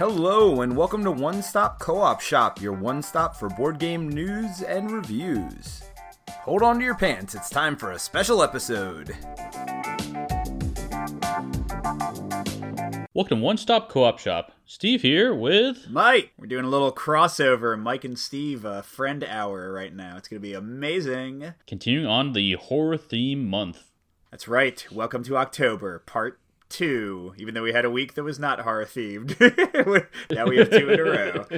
[0.00, 4.08] Hello, and welcome to One Stop Co op Shop, your one stop for board game
[4.08, 5.82] news and reviews.
[6.30, 9.14] Hold on to your pants, it's time for a special episode.
[13.12, 14.52] Welcome to One Stop Co op Shop.
[14.64, 15.90] Steve here with.
[15.90, 20.16] Mike, we're doing a little crossover Mike and Steve uh, friend hour right now.
[20.16, 21.52] It's going to be amazing.
[21.66, 23.90] Continuing on the horror theme month.
[24.30, 24.86] That's right.
[24.90, 26.40] Welcome to October, part
[26.70, 27.34] two.
[27.36, 29.38] Even though we had a week that was not horror themed,
[30.30, 31.46] now we have two in a row.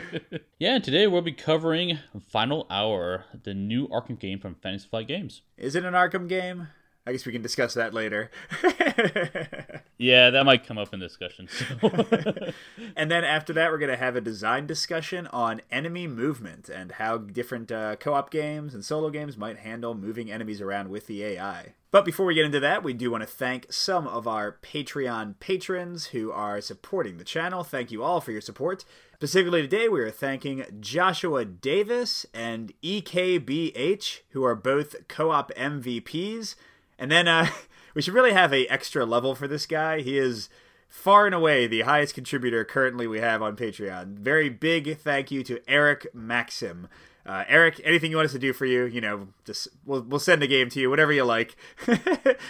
[0.58, 1.98] Yeah, and today we'll be covering
[2.28, 5.42] Final Hour, the new Arkham game from Fantasy Flight Games.
[5.56, 6.68] Is it an Arkham game?
[7.04, 8.30] I guess we can discuss that later.
[10.02, 11.46] Yeah, that might come up in discussion.
[11.46, 12.52] So.
[12.96, 16.90] and then after that, we're going to have a design discussion on enemy movement and
[16.90, 21.06] how different uh, co op games and solo games might handle moving enemies around with
[21.06, 21.74] the AI.
[21.92, 25.38] But before we get into that, we do want to thank some of our Patreon
[25.40, 27.62] patrons who are supporting the channel.
[27.64, 28.86] Thank you all for your support.
[29.16, 36.54] Specifically today, we are thanking Joshua Davis and EKBH, who are both co op MVPs.
[36.98, 37.48] And then uh,
[37.94, 40.00] we should really have a extra level for this guy.
[40.00, 40.48] He is
[40.88, 44.14] far and away the highest contributor currently we have on Patreon.
[44.14, 46.88] Very big thank you to Eric Maxim.
[47.24, 50.18] Uh, Eric, anything you want us to do for you, you know, just we'll we'll
[50.18, 51.56] send the game to you, whatever you like.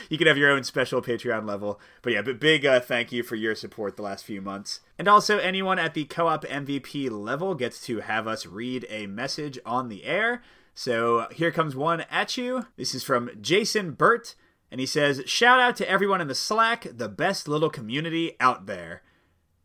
[0.08, 1.78] you can have your own special Patreon level.
[2.00, 4.80] But yeah, but big uh, thank you for your support the last few months.
[4.98, 9.58] And also, anyone at the co-op MVP level gets to have us read a message
[9.66, 10.42] on the air.
[10.74, 12.66] So here comes one at you.
[12.76, 14.34] This is from Jason Burt,
[14.70, 18.64] and he says, "Shout out to everyone in the Slack, the best little community out
[18.64, 19.02] there."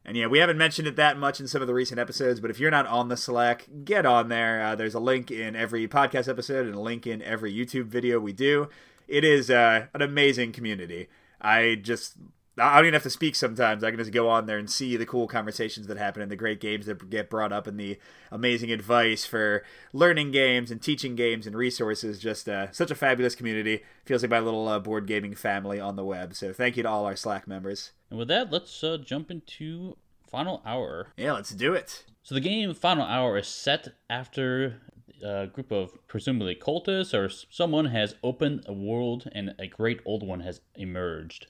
[0.08, 2.50] And yeah, we haven't mentioned it that much in some of the recent episodes, but
[2.50, 4.64] if you're not on the Slack, get on there.
[4.64, 8.18] Uh, there's a link in every podcast episode and a link in every YouTube video
[8.18, 8.70] we do.
[9.10, 11.10] It is uh, an amazing community.
[11.42, 12.16] I just
[12.60, 13.84] I don't even have to speak sometimes.
[13.84, 16.36] I can just go on there and see the cool conversations that happen and the
[16.36, 18.00] great games that get brought up and the
[18.32, 19.64] amazing advice for
[19.94, 22.20] learning games and teaching games and resources.
[22.20, 23.84] Just uh, such a fabulous community.
[24.06, 26.34] Feels like my little uh, board gaming family on the web.
[26.34, 27.92] So thank you to all our Slack members.
[28.10, 29.98] and with that, let's uh, jump into
[30.28, 31.10] Final Hour.
[31.16, 32.06] Yeah, let's do it.
[32.24, 34.82] So the game Final Hour is set after
[35.24, 40.26] a group of presumably cultists or someone has opened a world and a great old
[40.26, 41.48] one has emerged.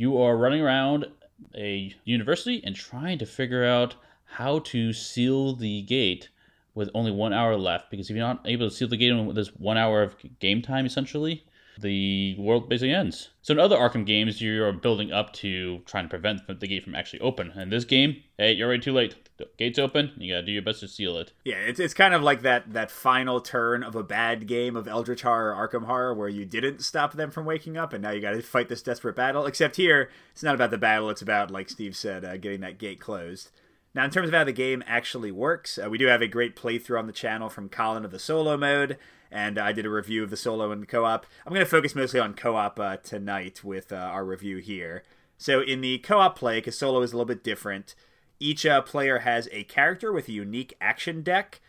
[0.00, 1.08] You are running around
[1.54, 6.30] a university and trying to figure out how to seal the gate
[6.74, 7.90] with only one hour left.
[7.90, 10.62] Because if you're not able to seal the gate in this one hour of game
[10.62, 11.44] time, essentially,
[11.80, 13.30] the world basically ends.
[13.42, 16.94] So in other Arkham games, you're building up to trying to prevent the gate from
[16.94, 17.52] actually open.
[17.52, 19.16] In this game, hey, you're already too late.
[19.38, 20.12] The gate's open.
[20.16, 21.32] You gotta do your best to seal it.
[21.44, 24.86] Yeah, it's, it's kind of like that that final turn of a bad game of
[24.86, 28.10] Eldritch Horror or Arkham Horror where you didn't stop them from waking up and now
[28.10, 29.46] you got to fight this desperate battle.
[29.46, 32.78] Except here, it's not about the battle, it's about, like Steve said, uh, getting that
[32.78, 33.50] gate closed.
[33.94, 36.54] Now, in terms of how the game actually works, uh, we do have a great
[36.54, 38.96] playthrough on the channel from Colin of the solo mode,
[39.30, 41.26] and I did a review of the solo and the co op.
[41.46, 45.04] I'm going to focus mostly on co op uh, tonight with uh, our review here.
[45.38, 47.94] So, in the co op play, because solo is a little bit different,
[48.38, 51.60] each uh, player has a character with a unique action deck,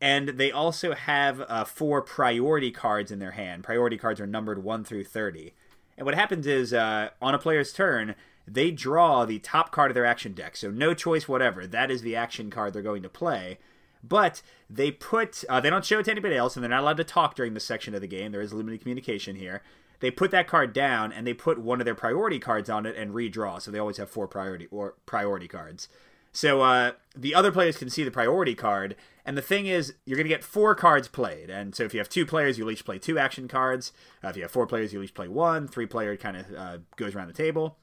[0.00, 3.64] and they also have uh, four priority cards in their hand.
[3.64, 5.54] Priority cards are numbered 1 through 30.
[5.96, 8.14] And what happens is, uh, on a player's turn,
[8.46, 10.56] they draw the top card of their action deck.
[10.56, 11.66] So, no choice whatever.
[11.66, 13.58] That is the action card they're going to play.
[14.02, 16.98] But they put, uh, they don't show it to anybody else, and they're not allowed
[16.98, 18.32] to talk during this section of the game.
[18.32, 19.62] There is limited communication here.
[20.00, 22.96] They put that card down, and they put one of their priority cards on it
[22.96, 23.60] and redraw.
[23.60, 25.88] So they always have four priority or priority cards.
[26.30, 28.94] So uh, the other players can see the priority card,
[29.24, 31.50] and the thing is, you're going to get four cards played.
[31.50, 33.92] And so if you have two players, you'll each play two action cards.
[34.22, 35.66] Uh, if you have four players, you'll each play one.
[35.66, 37.76] Three player kind of uh, goes around the table.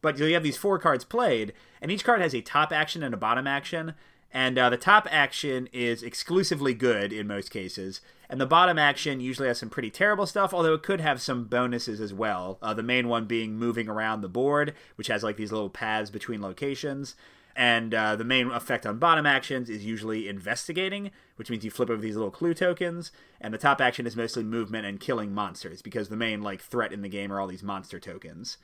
[0.00, 3.14] But you have these four cards played, and each card has a top action and
[3.14, 3.94] a bottom action.
[4.32, 8.00] And uh, the top action is exclusively good in most cases,
[8.30, 11.44] and the bottom action usually has some pretty terrible stuff, although it could have some
[11.44, 12.58] bonuses as well.
[12.62, 16.08] Uh, the main one being moving around the board, which has like these little paths
[16.08, 17.14] between locations.
[17.54, 21.90] And uh, the main effect on bottom actions is usually investigating, which means you flip
[21.90, 23.12] over these little clue tokens.
[23.38, 26.94] And the top action is mostly movement and killing monsters, because the main like threat
[26.94, 28.56] in the game are all these monster tokens.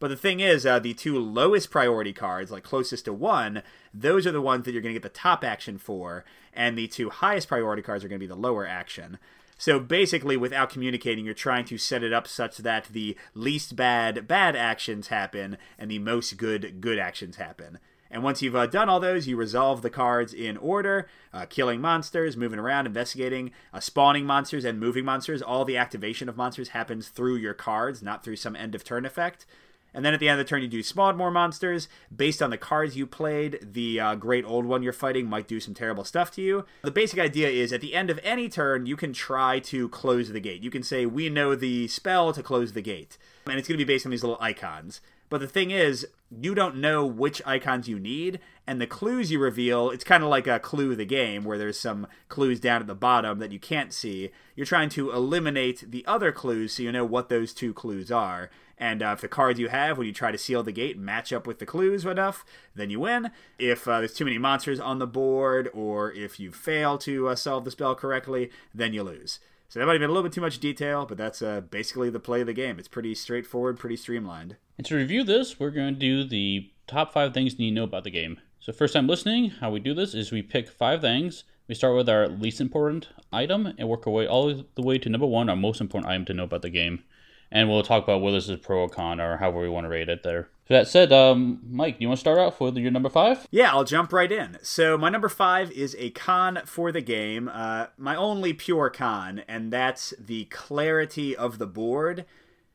[0.00, 3.62] But the thing is, uh, the two lowest priority cards, like closest to one,
[3.92, 6.24] those are the ones that you're going to get the top action for,
[6.54, 9.18] and the two highest priority cards are going to be the lower action.
[9.58, 14.26] So basically, without communicating, you're trying to set it up such that the least bad
[14.26, 17.78] bad actions happen and the most good good actions happen.
[18.10, 21.80] And once you've uh, done all those, you resolve the cards in order uh, killing
[21.80, 25.42] monsters, moving around, investigating, uh, spawning monsters, and moving monsters.
[25.42, 29.04] All the activation of monsters happens through your cards, not through some end of turn
[29.04, 29.44] effect.
[29.92, 31.88] And then at the end of the turn, you do spawn more monsters.
[32.14, 35.60] Based on the cards you played, the uh, great old one you're fighting might do
[35.60, 36.64] some terrible stuff to you.
[36.82, 40.30] The basic idea is at the end of any turn, you can try to close
[40.30, 40.62] the gate.
[40.62, 43.18] You can say, We know the spell to close the gate.
[43.46, 45.00] And it's going to be based on these little icons.
[45.30, 49.38] But the thing is, you don't know which icons you need, and the clues you
[49.38, 52.80] reveal, it's kind of like a clue of the game where there's some clues down
[52.80, 54.30] at the bottom that you can't see.
[54.56, 58.50] You're trying to eliminate the other clues so you know what those two clues are.
[58.80, 61.34] And uh, if the cards you have when you try to seal the gate match
[61.34, 63.30] up with the clues enough, then you win.
[63.58, 67.36] If uh, there's too many monsters on the board, or if you fail to uh,
[67.36, 69.38] solve the spell correctly, then you lose.
[69.68, 72.08] So that might have been a little bit too much detail, but that's uh, basically
[72.08, 72.78] the play of the game.
[72.78, 74.56] It's pretty straightforward, pretty streamlined.
[74.78, 77.74] And to review this, we're going to do the top five things you need to
[77.76, 78.40] know about the game.
[78.58, 81.44] So, first time listening, how we do this is we pick five things.
[81.68, 85.08] We start with our least important item and work our way all the way to
[85.08, 87.04] number one, our most important item to know about the game.
[87.52, 89.88] And we'll talk about whether this is pro or con or however we want to
[89.88, 90.48] rate it there.
[90.68, 93.48] So that said, um, Mike, you want to start off with your number five?
[93.50, 94.58] Yeah, I'll jump right in.
[94.62, 99.42] So my number five is a con for the game, uh, my only pure con,
[99.48, 102.24] and that's the clarity of the board.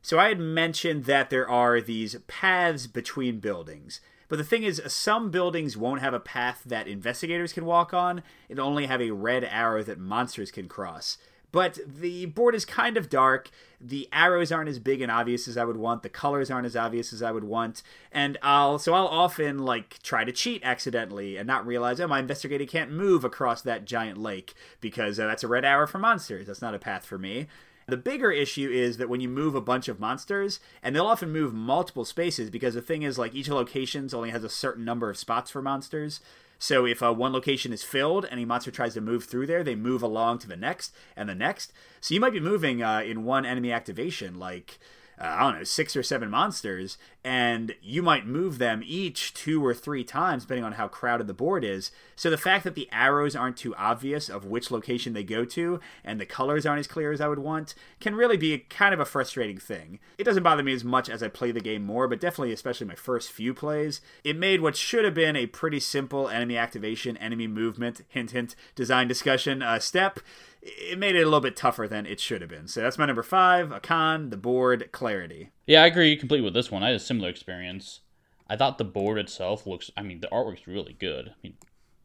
[0.01, 4.01] So I had mentioned that there are these paths between buildings.
[4.27, 8.23] But the thing is, some buildings won't have a path that investigators can walk on,
[8.49, 11.17] and only have a red arrow that monsters can cross.
[11.55, 13.49] But the board is kind of dark.
[13.79, 16.03] The arrows aren't as big and obvious as I would want.
[16.03, 17.81] The colors aren't as obvious as I would want.
[18.11, 22.19] And I'll so I'll often like try to cheat accidentally and not realize oh my
[22.19, 26.47] investigator can't move across that giant lake because uh, that's a red arrow for monsters.
[26.47, 27.47] That's not a path for me.
[27.87, 31.31] The bigger issue is that when you move a bunch of monsters, and they'll often
[31.31, 35.07] move multiple spaces because the thing is, like, each locations only has a certain number
[35.07, 36.19] of spots for monsters.
[36.65, 39.63] So if uh, one location is filled and a monster tries to move through there,
[39.63, 41.71] they move along to the next and the next.
[42.01, 44.79] So you might be moving uh, in one enemy activation, like
[45.19, 49.65] uh, I don't know, six or seven monsters, and you might move them each two
[49.65, 51.91] or three times, depending on how crowded the board is.
[52.15, 55.79] So the fact that the arrows aren't too obvious of which location they go to,
[56.03, 58.99] and the colors aren't as clear as I would want, can really be kind of
[58.99, 59.99] a frustrating thing.
[60.17, 62.87] It doesn't bother me as much as I play the game more, but definitely, especially
[62.87, 67.17] my first few plays, it made what should have been a pretty simple enemy activation,
[67.17, 70.19] enemy movement, hint, hint, design discussion uh, step
[70.65, 72.67] it made it a little bit tougher than it should have been.
[72.67, 75.51] So that's my number five, a con, the board, clarity.
[75.67, 76.83] Yeah, I agree completely with this one.
[76.83, 78.01] I had a similar experience.
[78.49, 81.29] I thought the board itself looks, I mean, the artwork's really good.
[81.29, 81.53] I mean,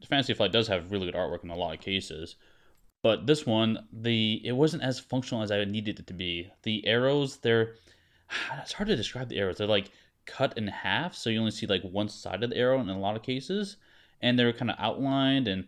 [0.07, 2.35] Fantasy Flight does have really good artwork in a lot of cases.
[3.03, 6.51] But this one, the it wasn't as functional as I needed it to be.
[6.63, 7.75] The arrows, they're
[8.61, 9.57] it's hard to describe the arrows.
[9.57, 9.91] They're like
[10.25, 12.99] cut in half, so you only see like one side of the arrow in a
[12.99, 13.77] lot of cases,
[14.21, 15.65] and they're kind of outlined and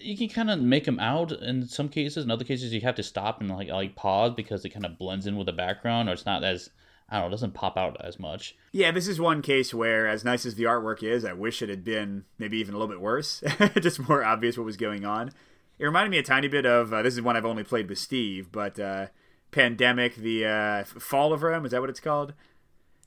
[0.00, 2.24] you can kind of make them out in some cases.
[2.24, 4.98] In other cases, you have to stop and like like pause because it kind of
[4.98, 6.70] blends in with the background, or it's not as
[7.08, 8.56] I don't know, it doesn't pop out as much.
[8.72, 11.68] Yeah, this is one case where, as nice as the artwork is, I wish it
[11.68, 13.44] had been maybe even a little bit worse,
[13.80, 15.30] just more obvious what was going on.
[15.78, 17.98] It reminded me a tiny bit of uh, this is one I've only played with
[17.98, 19.06] Steve, but uh,
[19.52, 22.34] Pandemic, the uh, Fall of Rome, is that what it's called?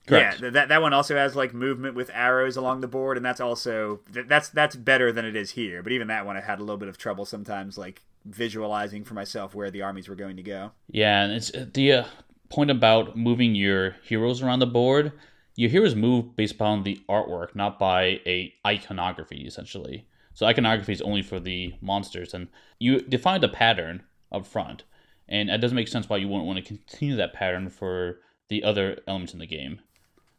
[0.10, 0.42] Correct.
[0.42, 3.40] Yeah, that that one also has like movement with arrows along the board, and that's
[3.40, 5.84] also that's that's better than it is here.
[5.84, 9.14] But even that one, I had a little bit of trouble sometimes, like visualizing for
[9.14, 10.72] myself where the armies were going to go.
[10.90, 12.06] Yeah, and it's uh, the uh,
[12.50, 15.12] point about moving your heroes around the board.
[15.56, 20.08] Your heroes move based upon the artwork, not by a iconography, essentially.
[20.34, 22.48] So iconography is only for the monsters, and
[22.80, 24.86] you define the pattern up front,
[25.28, 28.64] and it doesn't make sense why you wouldn't want to continue that pattern for the
[28.64, 29.80] other elements in the game.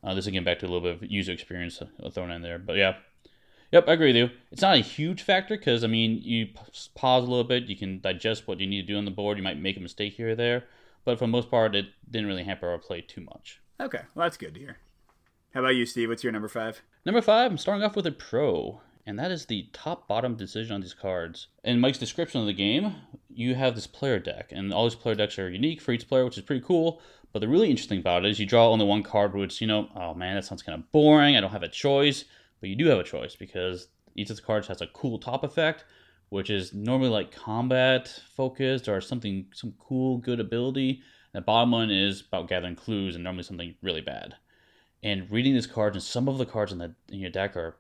[0.03, 2.59] Uh, this again back to a little bit of user experience uh, thrown in there,
[2.59, 2.97] but yeah.
[3.73, 4.31] Yep, I agree with you.
[4.51, 6.49] It's not a huge factor because I mean, you
[6.97, 9.37] pause a little bit, you can digest what you need to do on the board.
[9.37, 10.65] You might make a mistake here or there,
[11.05, 13.61] but for the most part, it didn't really hamper our play too much.
[13.81, 14.79] Okay, well that's good to hear.
[15.55, 16.09] How about you, Steve?
[16.09, 16.83] What's your number five?
[17.05, 20.75] Number five, I'm starting off with a pro, and that is the top bottom decision
[20.75, 21.49] on these cards.
[21.65, 22.95] In Mike's description of the game,
[23.29, 26.25] you have this player deck, and all these player decks are unique for each player,
[26.25, 27.01] which is pretty cool.
[27.33, 29.89] But the really interesting about it is you draw only one card, which, you know,
[29.95, 31.37] oh man, that sounds kind of boring.
[31.37, 32.25] I don't have a choice.
[32.61, 35.45] But you do have a choice because each of the cards has a cool top
[35.45, 35.85] effect,
[36.29, 41.03] which is normally like combat focused or something, some cool, good ability.
[41.33, 44.35] And the bottom one is about gathering clues and normally something really bad.
[45.03, 47.77] And reading these cards, and some of the cards in, the, in your deck are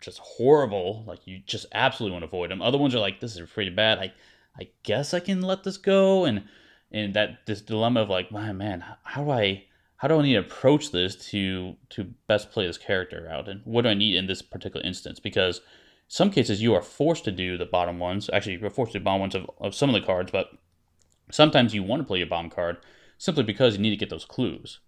[0.00, 1.04] just horrible.
[1.06, 2.60] Like you just absolutely want to avoid them.
[2.60, 3.98] Other ones are like, this is pretty bad.
[3.98, 4.12] I,
[4.58, 6.24] I guess I can let this go.
[6.24, 6.44] And
[6.90, 9.64] and that this dilemma of like, man, man, how do I
[9.96, 13.60] how do I need to approach this to to best play this character out, and
[13.64, 15.20] what do I need in this particular instance?
[15.20, 15.60] Because
[16.08, 18.30] some cases you are forced to do the bottom ones.
[18.32, 20.50] Actually, you're forced to do bottom ones of, of some of the cards, but
[21.30, 22.78] sometimes you want to play your bomb card
[23.18, 24.78] simply because you need to get those clues.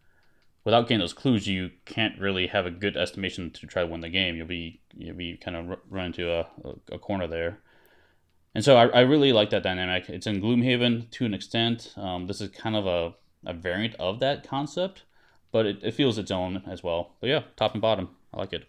[0.65, 4.01] without getting those clues, you can't really have a good estimation to try to win
[4.01, 4.37] the game.
[4.37, 6.47] You'll be you'll be kind of run into a,
[6.93, 7.61] a corner there.
[8.55, 10.09] And so I, I really like that dynamic.
[10.09, 11.95] It's in Gloomhaven to an extent.
[11.97, 13.15] Um, this is kind of a,
[13.49, 15.05] a variant of that concept,
[15.53, 17.15] but it, it feels its own as well.
[17.21, 18.67] But yeah, top and bottom, I like it.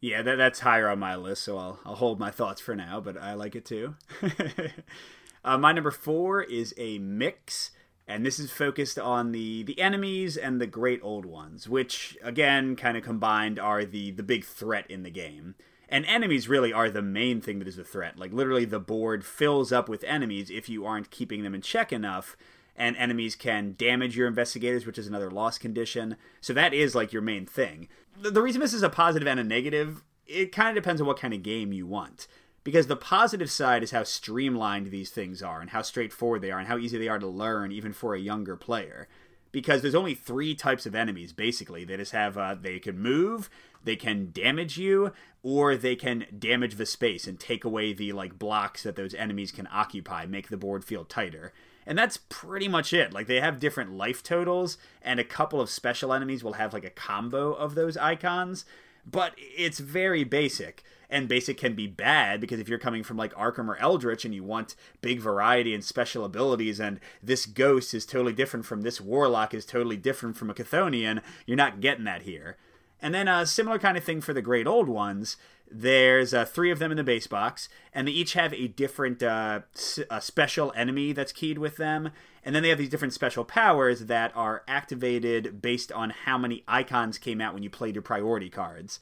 [0.00, 3.00] Yeah, that, that's higher on my list, so I'll, I'll hold my thoughts for now,
[3.00, 3.96] but I like it too.
[5.44, 7.72] uh, my number four is a mix,
[8.06, 12.76] and this is focused on the, the enemies and the great old ones, which, again,
[12.76, 15.56] kind of combined are the, the big threat in the game.
[15.88, 18.18] And enemies really are the main thing that is a threat.
[18.18, 21.92] Like, literally, the board fills up with enemies if you aren't keeping them in check
[21.92, 22.36] enough
[22.78, 26.16] and enemies can damage your investigators, which is another loss condition.
[26.40, 27.88] So that is like your main thing.
[28.20, 31.06] The, the reason this is a positive and a negative, it kind of depends on
[31.06, 32.28] what kind of game you want.
[32.62, 36.58] Because the positive side is how streamlined these things are and how straightforward they are
[36.58, 39.08] and how easy they are to learn, even for a younger player.
[39.50, 41.84] Because there's only three types of enemies, basically.
[41.84, 43.48] They just have, uh, they can move,
[43.84, 48.38] they can damage you, or they can damage the space and take away the, like,
[48.38, 51.52] blocks that those enemies can occupy, make the board feel tighter.
[51.88, 53.14] And that's pretty much it.
[53.14, 56.84] Like they have different life totals, and a couple of special enemies will have like
[56.84, 58.66] a combo of those icons,
[59.06, 60.84] but it's very basic.
[61.08, 64.34] And basic can be bad because if you're coming from like Arkham or Eldritch and
[64.34, 69.00] you want big variety and special abilities, and this ghost is totally different from this
[69.00, 72.58] warlock is totally different from a Chthonian, you're not getting that here.
[73.00, 75.36] And then a similar kind of thing for the Great Old Ones.
[75.70, 79.22] There's uh, three of them in the base box, and they each have a different
[79.22, 82.10] uh, s- a special enemy that's keyed with them.
[82.44, 86.64] And then they have these different special powers that are activated based on how many
[86.66, 88.98] icons came out when you played your priority cards.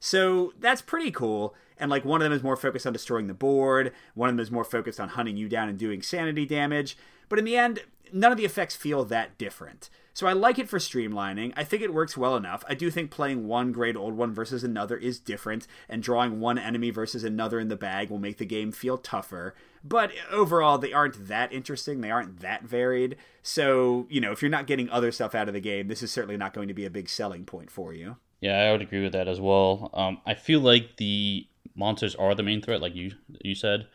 [0.00, 1.54] So that's pretty cool.
[1.78, 4.42] And like one of them is more focused on destroying the board, one of them
[4.42, 6.96] is more focused on hunting you down and doing sanity damage.
[7.28, 7.80] But in the end,
[8.12, 9.90] none of the effects feel that different.
[10.18, 11.52] So I like it for streamlining.
[11.56, 12.64] I think it works well enough.
[12.68, 16.58] I do think playing one great old one versus another is different, and drawing one
[16.58, 19.54] enemy versus another in the bag will make the game feel tougher.
[19.84, 22.00] But overall, they aren't that interesting.
[22.00, 23.16] They aren't that varied.
[23.44, 26.10] So, you know, if you're not getting other stuff out of the game, this is
[26.10, 28.16] certainly not going to be a big selling point for you.
[28.40, 29.90] Yeah, I would agree with that as well.
[29.94, 33.86] Um, I feel like the monsters are the main threat, like you you said.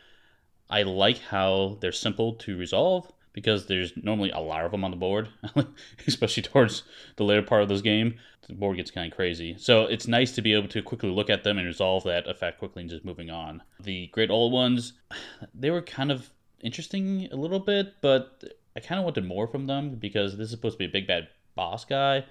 [0.70, 4.90] I like how they're simple to resolve because there's normally a lot of them on
[4.90, 5.28] the board,
[6.06, 6.84] especially towards
[7.16, 8.14] the later part of this game.
[8.46, 9.56] The board gets kind of crazy.
[9.58, 12.58] So it's nice to be able to quickly look at them and resolve that effect
[12.58, 13.62] quickly and just moving on.
[13.80, 14.94] The great old ones,
[15.54, 18.42] they were kind of interesting a little bit, but
[18.76, 21.06] I kind of wanted more from them because this is supposed to be a big
[21.06, 22.24] bad boss guy.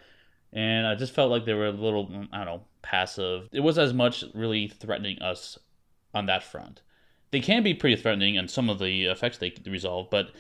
[0.54, 3.50] And I just felt like they were a little, mm, I don't know, passive.
[3.52, 5.58] It was as much really threatening us
[6.14, 6.82] on that front.
[7.32, 10.32] They can be pretty threatening and some of the effects they resolve, but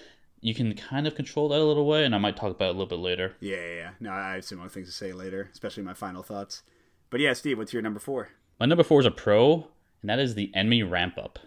[0.41, 2.75] you can kind of control that a little way, and I might talk about it
[2.75, 3.34] a little bit later.
[3.39, 3.89] Yeah, yeah, yeah.
[4.00, 6.62] No, I have some more things to say later, especially my final thoughts.
[7.10, 8.29] But yeah, Steve, what's your number four?
[8.60, 9.67] My number four is a pro,
[10.01, 11.39] and that is the enemy ramp up.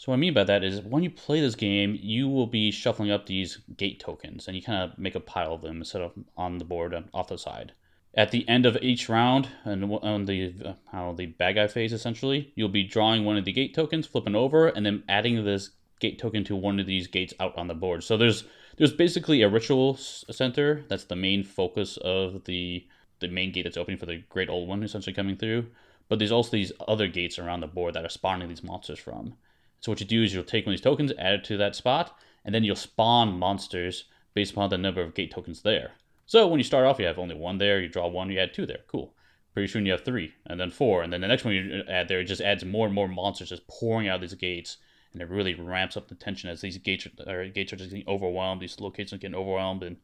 [0.00, 2.70] So what I mean by that is when you play this game, you will be
[2.70, 6.00] shuffling up these gate tokens, and you kind of make a pile of them instead
[6.00, 7.72] of on the board uh, off the side.
[8.14, 11.92] At the end of each round, and on the uh, how the bad guy phase
[11.92, 15.72] essentially, you'll be drawing one of the gate tokens, flipping over, and then adding this
[16.00, 18.02] gate token to one of these gates out on the board.
[18.02, 18.44] So there's
[18.78, 22.86] there's basically a ritual center that's the main focus of the
[23.18, 25.66] the main gate that's opening for the great old one essentially coming through.
[26.08, 29.34] But there's also these other gates around the board that are spawning these monsters from.
[29.80, 31.74] So what you do is you'll take one of these tokens, add it to that
[31.74, 35.92] spot, and then you'll spawn monsters based upon the number of gate tokens there.
[36.26, 37.80] So when you start off, you have only one there.
[37.80, 38.80] You draw one, you add two there.
[38.86, 39.14] Cool.
[39.52, 42.06] Pretty soon you have three, and then four, and then the next one you add
[42.06, 44.76] there, it just adds more and more monsters just pouring out of these gates
[45.12, 48.08] and it really ramps up the tension as these gates are, gates are just getting
[48.08, 48.60] overwhelmed.
[48.60, 49.96] These locations are getting overwhelmed, and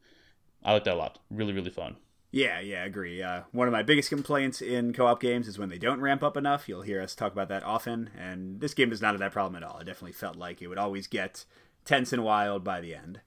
[0.63, 1.19] I like that a lot.
[1.29, 1.95] Really, really fun.
[2.29, 3.23] Yeah, yeah, agree.
[3.23, 6.35] Uh, one of my biggest complaints in co-op games is when they don't ramp up
[6.35, 6.67] enough.
[6.67, 9.55] You'll hear us talk about that often, and this game does not have that problem
[9.61, 9.79] at all.
[9.79, 11.45] It definitely felt like it would always get
[11.85, 13.21] tense and wild by the end.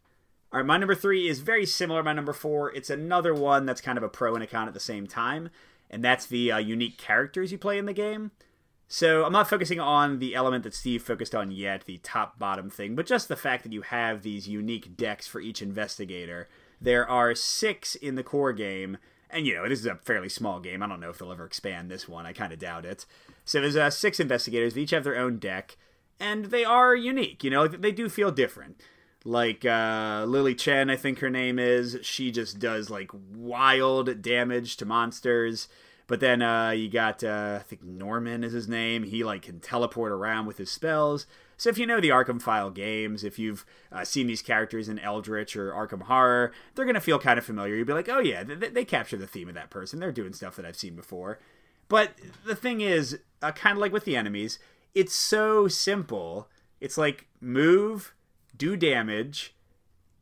[0.52, 2.74] All right, my number three is very similar to my number four.
[2.74, 5.48] It's another one that's kind of a pro and a con at the same time,
[5.88, 8.32] and that's the uh, unique characters you play in the game.
[8.86, 12.68] So I'm not focusing on the element that Steve focused on yet, the top bottom
[12.68, 16.48] thing, but just the fact that you have these unique decks for each investigator.
[16.80, 20.60] There are six in the core game, and you know, this is a fairly small
[20.60, 20.82] game.
[20.82, 22.26] I don't know if they'll ever expand this one.
[22.26, 23.04] I kind of doubt it.
[23.44, 24.74] So there's uh, six investigators.
[24.74, 25.76] They each have their own deck,
[26.18, 27.44] and they are unique.
[27.44, 28.80] You know, they do feel different.
[29.24, 31.98] Like uh, Lily Chen, I think her name is.
[32.02, 35.68] She just does like wild damage to monsters
[36.06, 39.04] But then uh, you got uh, I think Norman is his name.
[39.04, 41.24] He like can teleport around with his spells.
[41.60, 44.98] So if you know the Arkham File games, if you've uh, seen these characters in
[44.98, 47.76] Eldritch or Arkham Horror, they're gonna feel kind of familiar.
[47.76, 50.00] You'd be like, oh yeah, they, they capture the theme of that person.
[50.00, 51.38] They're doing stuff that I've seen before.
[51.86, 52.12] But
[52.46, 54.58] the thing is, uh, kind of like with the enemies,
[54.94, 56.48] it's so simple.
[56.80, 58.14] It's like move,
[58.56, 59.54] do damage,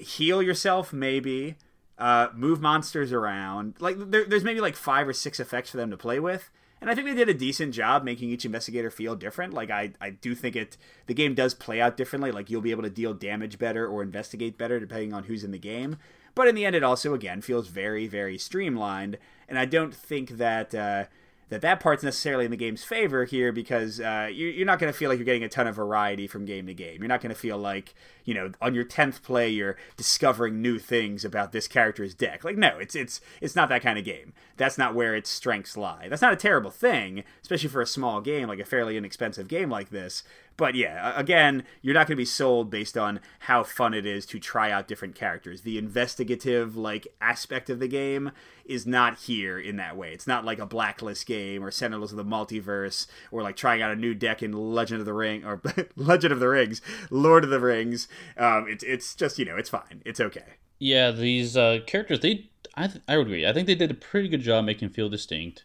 [0.00, 1.54] heal yourself, maybe,
[1.99, 3.76] uh, move monsters around.
[3.78, 6.50] Like there, there's maybe like five or six effects for them to play with,
[6.81, 9.55] and I think they did a decent job making each investigator feel different.
[9.55, 12.33] Like I, I do think it the game does play out differently.
[12.33, 15.51] Like you'll be able to deal damage better or investigate better depending on who's in
[15.51, 15.97] the game.
[16.35, 19.19] But in the end, it also again feels very, very streamlined,
[19.49, 20.75] and I don't think that.
[20.75, 21.05] Uh,
[21.49, 24.99] that that part's necessarily in the game's favor here because uh, you're not going to
[24.99, 26.99] feel like you're getting a ton of variety from game to game.
[27.00, 30.78] You're not going to feel like you know on your tenth play you're discovering new
[30.78, 32.45] things about this character's deck.
[32.45, 34.33] Like no, it's it's it's not that kind of game.
[34.57, 36.09] That's not where its strengths lie.
[36.09, 39.71] That's not a terrible thing, especially for a small game like a fairly inexpensive game
[39.71, 40.23] like this.
[40.59, 44.27] But yeah, again, you're not going to be sold based on how fun it is
[44.27, 45.62] to try out different characters.
[45.62, 48.33] The investigative like aspect of the game
[48.65, 50.12] is not here in that way.
[50.12, 53.93] It's not like a blacklist game or Sentinels of the Multiverse or like trying out
[53.93, 55.62] a new deck in Legend of the Ring or
[55.97, 58.09] Legend of the Rings, Lord of the Rings.
[58.37, 60.03] Um, it's it's just you know it's fine.
[60.05, 60.55] It's okay.
[60.81, 63.47] Yeah, these uh, characters they I th- I would agree.
[63.47, 65.65] I think they did a pretty good job making feel distinct,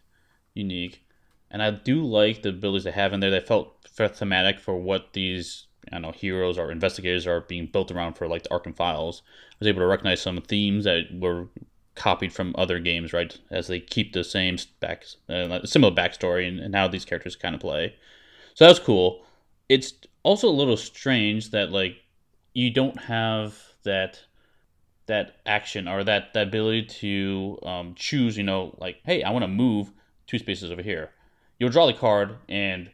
[0.54, 1.04] unique,
[1.50, 3.32] and I do like the abilities they have in there.
[3.32, 8.14] That felt thematic for what these I know heroes or investigators are being built around
[8.14, 9.22] for like the Arkham Files.
[9.52, 11.48] I was able to recognize some themes that were
[11.94, 13.38] copied from other games, right?
[13.50, 17.54] As they keep the same back, uh, similar backstory and, and how these characters kind
[17.54, 17.94] of play.
[18.54, 19.24] So that was cool.
[19.68, 21.96] It's also a little strange that like
[22.52, 24.20] you don't have that
[25.06, 28.36] that action or that, that ability to um, choose.
[28.36, 29.92] You know, like hey, I want to move
[30.26, 31.10] two spaces over here.
[31.58, 32.90] You'll draw the card and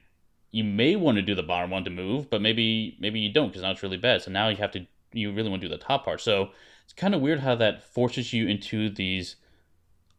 [0.50, 3.48] you may want to do the bottom one to move, but maybe maybe you don't
[3.48, 4.22] because now it's really bad.
[4.22, 6.20] So now you have to you really want to do the top part.
[6.20, 6.50] So
[6.84, 9.36] it's kind of weird how that forces you into these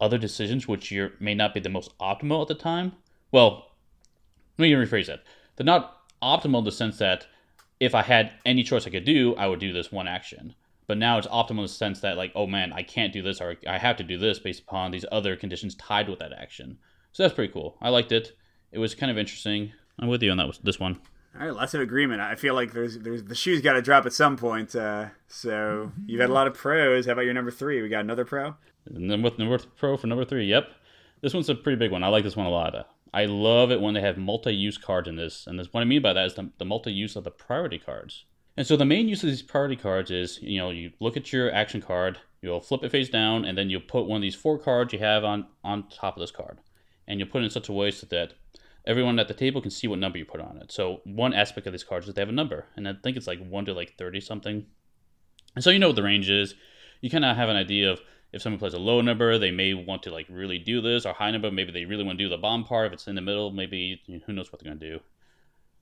[0.00, 2.92] other decisions which you may not be the most optimal at the time.
[3.30, 3.72] Well,
[4.58, 5.22] let me rephrase that.
[5.56, 7.26] They're not optimal in the sense that
[7.78, 10.54] if I had any choice I could do, I would do this one action.
[10.86, 13.40] But now it's optimal in the sense that like, oh man, I can't do this
[13.40, 16.78] or I have to do this based upon these other conditions tied with that action.
[17.12, 17.76] So that's pretty cool.
[17.80, 18.32] I liked it.
[18.72, 19.72] It was kind of interesting.
[19.98, 21.00] I'm with you on that this one.
[21.34, 22.20] All right, lots of agreement.
[22.20, 24.76] I feel like there's there's the shoe's got to drop at some point.
[24.76, 27.06] Uh, so you've had a lot of pros.
[27.06, 27.80] How about your number three?
[27.80, 28.54] We got another pro.
[28.84, 30.46] And then Number number pro for number three.
[30.46, 30.70] Yep,
[31.22, 32.04] this one's a pretty big one.
[32.04, 32.74] I like this one a lot.
[33.14, 36.00] I love it when they have multi-use cards in this, and this, what I mean
[36.00, 38.24] by that is the, the multi-use of the priority cards.
[38.56, 41.32] And so the main use of these priority cards is, you know, you look at
[41.32, 44.34] your action card, you'll flip it face down, and then you'll put one of these
[44.34, 46.58] four cards you have on on top of this card,
[47.06, 48.32] and you'll put it in such a way so that
[48.84, 50.72] everyone at the table can see what number you put on it.
[50.72, 53.26] So one aspect of these cards is they have a number, and I think it's
[53.26, 54.66] like one to like thirty something.
[55.54, 56.54] And so you know what the range is.
[57.00, 58.00] You kind of have an idea of
[58.32, 61.12] if someone plays a low number, they may want to like really do this, or
[61.12, 62.86] high number, maybe they really want to do the bomb part.
[62.86, 65.00] If it's in the middle, maybe who knows what they're gonna do.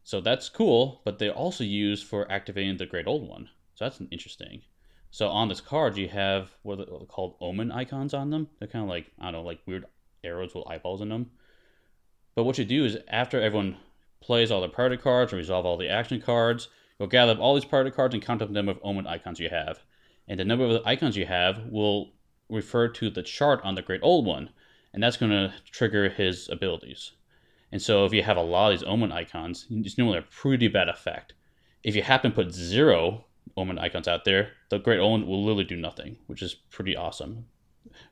[0.03, 3.49] So that's cool, but they're also used for activating the Great Old One.
[3.75, 4.63] So that's interesting.
[5.11, 8.49] So on this card, you have what are called omen icons on them.
[8.59, 9.85] They're kind of like I don't know, like weird
[10.25, 11.31] arrows with eyeballs in them.
[12.35, 13.77] But what you do is after everyone
[14.21, 17.55] plays all their priority cards and resolve all the action cards, you'll gather up all
[17.55, 19.81] these priority cards and count up the number of omen icons you have.
[20.29, 22.13] And the number of icons you have will
[22.49, 24.51] refer to the chart on the Great Old One,
[24.93, 27.13] and that's going to trigger his abilities.
[27.73, 30.69] And so if you have a lot of these omen icons, it's normally a pretty
[30.69, 31.35] bad effect.
[31.83, 33.25] If you happen to put zero
[33.57, 37.47] omen icons out there, the Great Omen will literally do nothing, which is pretty awesome.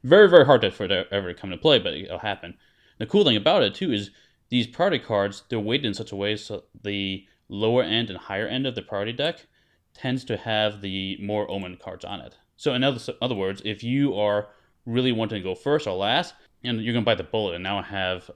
[0.03, 2.57] Very, very hard to, for it ever to come into play, but it'll happen.
[2.99, 4.11] The cool thing about it too is
[4.49, 8.47] these priority cards they're weighted in such a way so the lower end and higher
[8.47, 9.47] end of the priority deck
[9.95, 12.37] tends to have the more omen cards on it.
[12.57, 14.49] So in other, other words, if you are
[14.87, 16.35] really wanting to go first or last,
[16.65, 18.31] and you're gonna bite the bullet and now have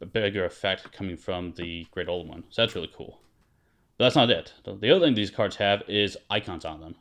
[0.00, 2.44] a bigger effect coming from the Great Old One.
[2.50, 3.20] So that's really cool.
[3.96, 4.52] But that's not it.
[4.64, 6.96] The other thing these cards have is icons on them.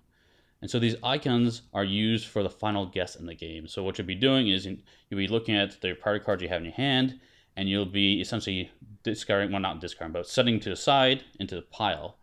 [0.61, 3.67] And so these icons are used for the final guess in the game.
[3.67, 6.61] So what you'll be doing is you'll be looking at the priority cards you have
[6.61, 7.19] in your hand,
[7.55, 8.71] and you'll be essentially
[9.03, 12.17] discarding, well, not discarding, but setting to the side into the pile.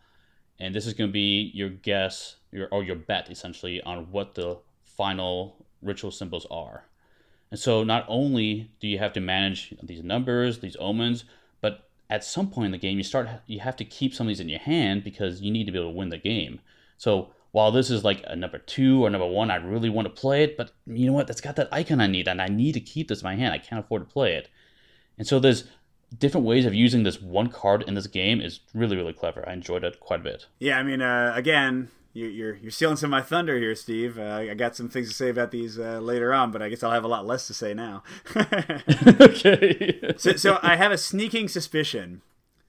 [0.58, 4.34] And this is going to be your guess, your, or your bet, essentially, on what
[4.34, 6.84] the final ritual symbols are.
[7.50, 11.24] And so not only do you have to manage these numbers, these omens,
[11.60, 14.28] but at some point in the game, you start you have to keep some of
[14.28, 16.60] these in your hand because you need to be able to win the game.
[16.96, 20.20] So while this is like a number two or number one, I really want to
[20.20, 21.28] play it, but you know what?
[21.28, 23.54] That's got that icon I need, and I need to keep this in my hand.
[23.54, 24.48] I can't afford to play it.
[25.16, 25.62] And so there's
[26.18, 29.48] different ways of using this one card in this game is really really clever.
[29.48, 30.46] I enjoyed it quite a bit.
[30.58, 34.18] Yeah, I mean, uh, again, you, you're you're stealing some of my thunder here, Steve.
[34.18, 36.82] Uh, I got some things to say about these uh, later on, but I guess
[36.82, 38.02] I'll have a lot less to say now.
[38.36, 40.14] okay.
[40.16, 42.22] so, so I have a sneaking suspicion,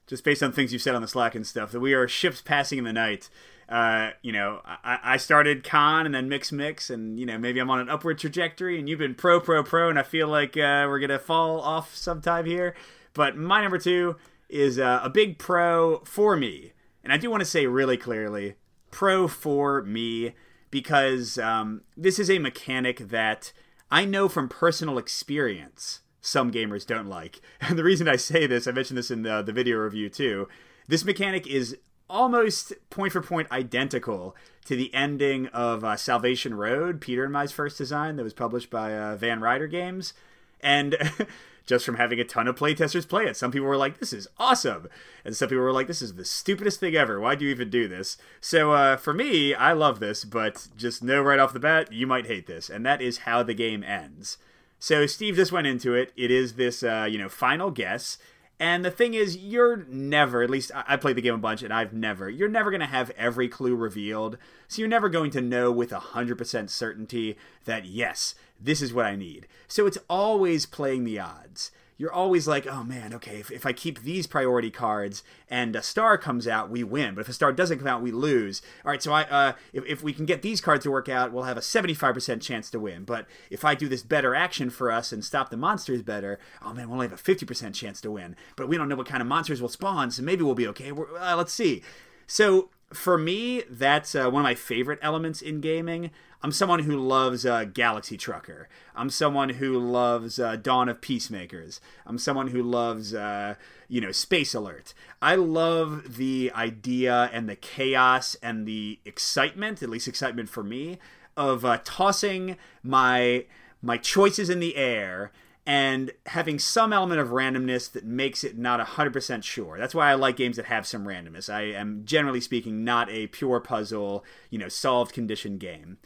[0.06, 2.40] just based on things you've said on the Slack and stuff, that we are ships
[2.40, 3.28] passing in the night.
[3.68, 7.58] Uh, you know, I, I started con and then mix mix, and you know maybe
[7.60, 10.56] I'm on an upward trajectory, and you've been pro pro pro, and I feel like
[10.56, 12.74] uh, we're gonna fall off sometime here.
[13.12, 14.16] But my number two
[14.48, 18.54] is uh, a big pro for me, and I do want to say really clearly,
[18.90, 20.34] pro for me
[20.70, 23.52] because um, this is a mechanic that
[23.90, 27.40] I know from personal experience some gamers don't like.
[27.60, 30.48] And the reason I say this, I mentioned this in the, the video review too.
[30.88, 37.00] This mechanic is almost point for point identical to the ending of uh, Salvation Road,
[37.00, 40.12] Peter and my first design that was published by uh, Van Ryder Games.
[40.60, 40.96] And
[41.66, 43.36] just from having a ton of playtesters play it.
[43.36, 44.88] Some people were like, "This is awesome,"
[45.24, 47.20] and some people were like, "This is the stupidest thing ever.
[47.20, 51.02] Why do you even do this?" So uh, for me, I love this, but just
[51.02, 53.82] know right off the bat, you might hate this, and that is how the game
[53.82, 54.38] ends.
[54.78, 56.12] So Steve just went into it.
[56.16, 58.18] It is this, uh, you know, final guess.
[58.58, 61.72] And the thing is, you're never, at least I played the game a bunch and
[61.72, 64.38] I've never, you're never going to have every clue revealed.
[64.66, 69.14] So you're never going to know with 100% certainty that, yes, this is what I
[69.14, 69.46] need.
[69.68, 73.72] So it's always playing the odds you're always like, oh man, okay, if, if I
[73.72, 77.14] keep these priority cards and a star comes out, we win.
[77.14, 78.60] But if a star doesn't come out, we lose.
[78.84, 81.32] All right, so I uh, if, if we can get these cards to work out,
[81.32, 83.04] we'll have a 75% chance to win.
[83.04, 86.74] But if I do this better action for us and stop the monsters better, oh
[86.74, 88.36] man, we'll only have a 50% chance to win.
[88.56, 90.90] But we don't know what kind of monsters will spawn, so maybe we'll be okay.
[90.90, 91.82] Uh, let's see.
[92.26, 96.10] So for me, that's uh, one of my favorite elements in gaming.
[96.46, 98.68] I'm someone who loves uh, Galaxy Trucker.
[98.94, 101.80] I'm someone who loves uh, Dawn of Peacemakers.
[102.06, 103.56] I'm someone who loves, uh,
[103.88, 104.94] you know, Space Alert.
[105.20, 111.00] I love the idea and the chaos and the excitement, at least excitement for me,
[111.36, 113.46] of uh, tossing my
[113.82, 115.32] my choices in the air
[115.66, 119.78] and having some element of randomness that makes it not 100% sure.
[119.78, 121.52] That's why I like games that have some randomness.
[121.52, 125.98] I am generally speaking not a pure puzzle, you know, solved condition game.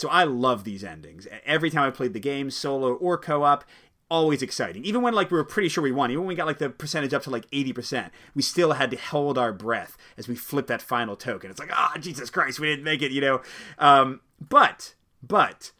[0.00, 1.28] So I love these endings.
[1.44, 3.66] Every time I played the game, solo or co-op,
[4.10, 4.82] always exciting.
[4.86, 6.70] Even when like we were pretty sure we won, even when we got like the
[6.70, 10.68] percentage up to like 80%, we still had to hold our breath as we flipped
[10.68, 11.50] that final token.
[11.50, 13.42] It's like, ah, oh, Jesus Christ, we didn't make it, you know.
[13.78, 15.72] Um, but, but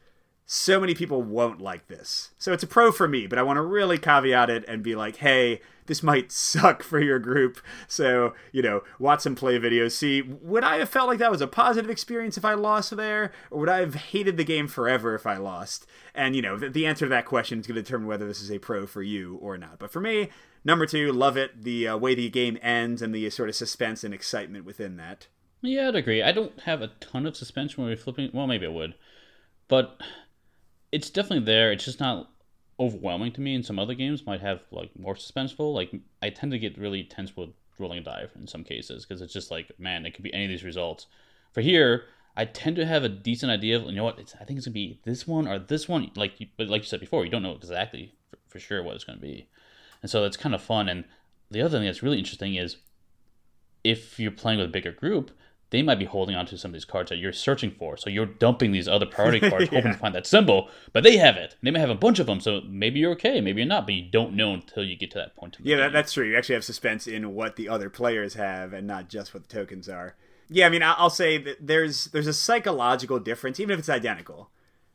[0.45, 2.33] so many people won't like this.
[2.37, 4.95] So it's a pro for me, but I want to really caveat it and be
[4.95, 7.61] like, hey, this might suck for your group.
[7.89, 9.91] So, you know, watch some play videos.
[9.91, 13.33] See, would I have felt like that was a positive experience if I lost there?
[13.51, 15.89] Or would I have hated the game forever if I lost?
[16.15, 18.41] And, you know, the, the answer to that question is going to determine whether this
[18.41, 19.81] is a pro for you or not.
[19.81, 20.29] But for me,
[20.65, 21.61] number two, love it.
[21.65, 25.27] The uh, way the game ends and the sort of suspense and excitement within that.
[25.61, 26.23] Yeah, I'd agree.
[26.23, 28.31] I don't have a ton of suspense when we're flipping.
[28.33, 28.95] Well, maybe I would.
[29.67, 30.01] But
[30.93, 31.73] it's definitely there.
[31.73, 32.31] It's just not
[32.81, 33.55] overwhelming to me.
[33.55, 35.75] And some other games might have like more suspenseful.
[35.75, 39.23] Like I tend to get really tense with rolling a dive in some cases because
[39.23, 41.07] it's just like, man, it could be any of these results.
[41.53, 42.05] For here,
[42.37, 44.67] I tend to have a decent idea of you know what it's, I think it's
[44.67, 46.11] gonna be this one or this one.
[46.17, 48.95] Like you, but like you said before, you don't know exactly for, for sure what
[48.95, 49.49] it's gonna be,
[50.03, 50.89] and so that's kind of fun.
[50.89, 51.05] And
[51.51, 52.77] the other thing that's really interesting is
[53.83, 55.33] if you're playing with a bigger group,
[55.71, 57.97] they might be holding on to some of these cards that you're searching for.
[57.97, 59.79] So you're dumping these other priority cards, yeah.
[59.79, 61.57] hoping to find that symbol, but they have it.
[61.63, 63.95] They may have a bunch of them, so maybe you're okay, maybe you're not, but
[63.95, 65.57] you don't know until you get to that point.
[65.63, 66.27] Yeah, that, that's true.
[66.27, 69.55] You actually have suspense in what the other players have, and not just what the
[69.55, 70.17] tokens are.
[70.49, 74.51] Yeah, I mean, I'll say that there's there's a psychological difference, even if it's identical.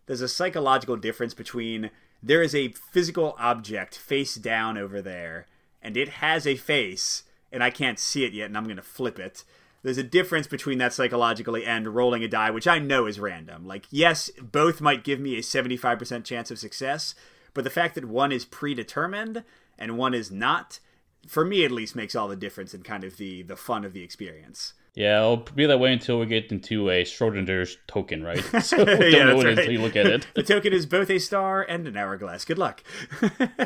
[0.05, 5.47] There's a psychological difference between there is a physical object face down over there,
[5.81, 8.81] and it has a face, and I can't see it yet, and I'm going to
[8.81, 9.45] flip it
[9.85, 13.67] there's a difference between that psychologically and rolling a die, which I know is random.
[13.67, 17.13] Like, yes, both might give me a 75% chance of success,
[17.53, 19.43] but the fact that one is predetermined
[19.77, 20.79] and one is not,
[21.27, 23.93] for me at least, makes all the difference in kind of the the fun of
[23.93, 24.73] the experience.
[24.95, 28.43] Yeah, it'll be that way until we get into a Schrodinger's token, right?
[28.63, 29.57] So don't yeah, know it right.
[29.59, 30.25] until you look at it.
[30.33, 32.43] the token is both a star and an hourglass.
[32.43, 32.81] Good luck.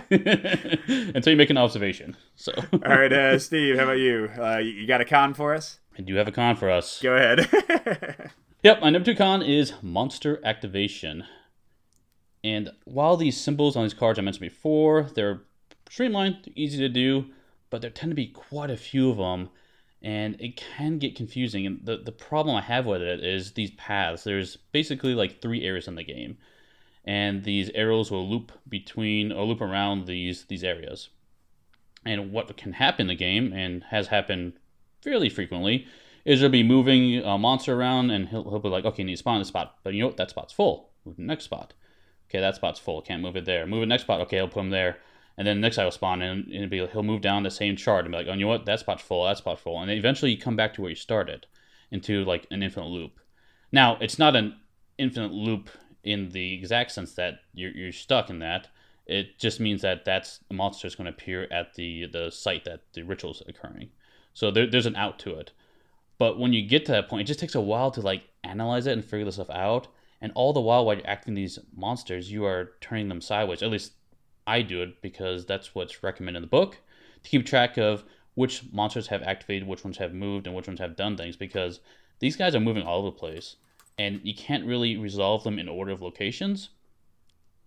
[0.10, 2.17] until you make an observation.
[2.36, 2.51] So.
[2.73, 4.29] All right, uh, Steve, how about you?
[4.38, 5.79] Uh, you got a con for us?
[6.00, 7.02] I do you have a con for us.
[7.02, 8.32] Go ahead.
[8.64, 11.26] yep, my number two con is monster activation.
[12.42, 15.42] And while these symbols on these cards I mentioned before, they're
[15.90, 17.26] streamlined, they're easy to do,
[17.70, 19.50] but there tend to be quite a few of them,
[20.02, 21.66] and it can get confusing.
[21.66, 24.24] And the, the problem I have with it is these paths.
[24.24, 26.38] There's basically like three areas in the game,
[27.04, 31.10] and these arrows will loop between or loop around these these areas.
[32.06, 34.54] And what can happen in the game, and has happened
[35.02, 35.88] fairly frequently,
[36.26, 39.14] is he'll be moving a monster around, and he'll, he'll be like, okay, you need
[39.14, 39.76] to spawn the spot.
[39.84, 40.18] But you know what?
[40.18, 40.90] That spot's full.
[41.06, 41.74] Move to the next spot.
[42.30, 43.02] Okay, that spot's full.
[43.02, 43.66] Can't move it there.
[43.66, 44.22] Move the next spot.
[44.22, 44.98] Okay, I'll put him there.
[45.38, 48.06] And then the next guy will spawn, and be, he'll move down the same chart
[48.06, 48.66] and be like, oh, you know what?
[48.66, 49.26] That spot's full.
[49.26, 49.80] That spot's full.
[49.80, 51.48] And then eventually you come back to where you started
[51.92, 53.20] into like an infinite loop.
[53.72, 54.58] Now, it's not an
[54.98, 55.70] infinite loop
[56.04, 58.68] in the exact sense that you're, you're stuck in that.
[59.06, 62.66] It just means that that's the monster is going to appear at the the site
[62.66, 63.90] that the ritual is occurring.
[64.39, 65.52] So there, there's an out to it.
[66.17, 68.88] But when you get to that point, it just takes a while to like analyze
[68.88, 69.89] it and figure this stuff out.
[70.21, 73.62] And all the while, while you're acting these monsters, you are turning them sideways.
[73.62, 73.91] At least
[74.47, 76.78] I do it because that's what's recommended in the book
[77.21, 80.80] to keep track of which monsters have activated, which ones have moved, and which ones
[80.80, 81.36] have done things.
[81.36, 81.82] Because
[82.19, 83.58] these guys are moving all over the place,
[83.97, 86.69] and you can't really resolve them in order of locations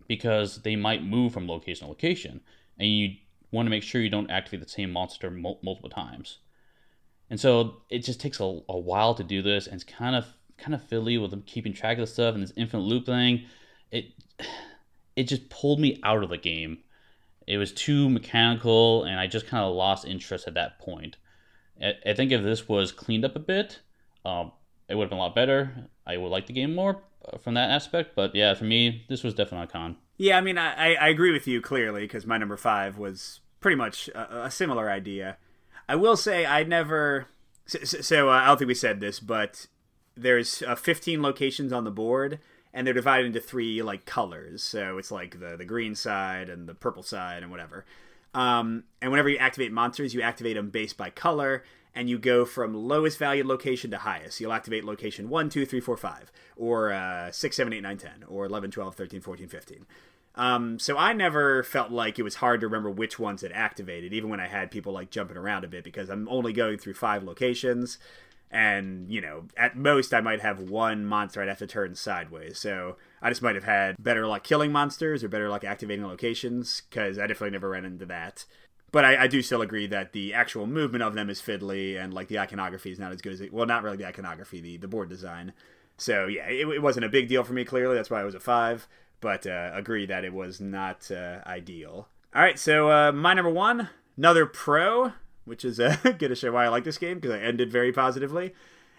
[0.08, 2.40] because they might move from location to location,
[2.78, 3.16] and you
[3.50, 6.38] want to make sure you don't activate the same monster multiple times.
[7.32, 10.26] And so it just takes a, a while to do this, and it's kind of
[10.58, 13.46] kind of fiddly with them keeping track of the stuff and this infinite loop thing.
[13.90, 14.12] It
[15.16, 16.80] it just pulled me out of the game.
[17.46, 21.16] It was too mechanical, and I just kind of lost interest at that point.
[21.82, 23.80] I, I think if this was cleaned up a bit,
[24.26, 24.52] um,
[24.90, 25.88] it would have been a lot better.
[26.06, 27.00] I would like the game more
[27.32, 29.96] uh, from that aspect, but yeah, for me, this was definitely a con.
[30.18, 33.76] Yeah, I mean, I, I agree with you clearly because my number five was pretty
[33.76, 35.38] much a, a similar idea.
[35.88, 37.26] I will say I never.
[37.66, 39.66] So, so uh, I don't think we said this, but
[40.16, 42.38] there's uh, 15 locations on the board,
[42.72, 44.62] and they're divided into three like colors.
[44.62, 47.84] So it's like the the green side and the purple side and whatever.
[48.34, 51.64] Um, and whenever you activate monsters, you activate them based by color,
[51.94, 54.40] and you go from lowest valued location to highest.
[54.40, 58.10] You'll activate location 1, 2, 3, 4, 5, or uh, 6, 7, 8, 9, 10,
[58.28, 59.86] or 11, 12, 13, 14, 15.
[60.34, 64.12] Um, so I never felt like it was hard to remember which ones had activated,
[64.12, 66.94] even when I had people like jumping around a bit, because I'm only going through
[66.94, 67.98] five locations.
[68.50, 72.58] And, you know, at most I might have one monster I'd have to turn sideways.
[72.58, 76.82] So I just might have had better luck killing monsters or better luck activating locations,
[76.88, 78.44] because I definitely never ran into that.
[78.90, 82.12] But I, I, do still agree that the actual movement of them is fiddly, and
[82.12, 83.50] like the iconography is not as good as it.
[83.50, 85.54] Well, not really the iconography, the the board design.
[85.96, 87.64] So yeah, it, it wasn't a big deal for me.
[87.64, 88.86] Clearly, that's why I was a five.
[89.22, 92.08] But uh, agree that it was not uh, ideal.
[92.34, 95.12] All right, so uh, my number one, another pro,
[95.46, 97.92] which is uh, going to show why I like this game because I ended very
[97.92, 98.52] positively.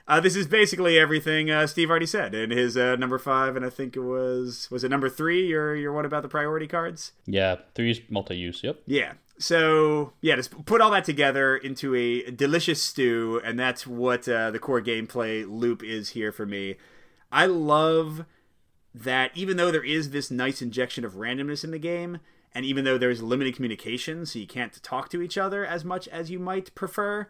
[0.07, 3.65] Uh, this is basically everything uh, Steve already said in his uh, number five, and
[3.65, 5.47] I think it was was it number three.
[5.47, 7.13] Your your one about the priority cards?
[7.25, 8.63] Yeah, three is multi-use.
[8.63, 8.81] Yep.
[8.85, 9.13] Yeah.
[9.39, 14.51] So yeah, just put all that together into a delicious stew, and that's what uh,
[14.51, 16.75] the core gameplay loop is here for me.
[17.31, 18.25] I love
[18.93, 22.19] that even though there is this nice injection of randomness in the game,
[22.53, 26.07] and even though there's limited communication, so you can't talk to each other as much
[26.07, 27.27] as you might prefer,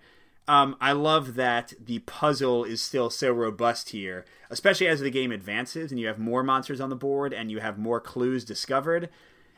[0.48, 5.32] um, I love that the puzzle is still so robust here, especially as the game
[5.32, 9.10] advances and you have more monsters on the board and you have more clues discovered.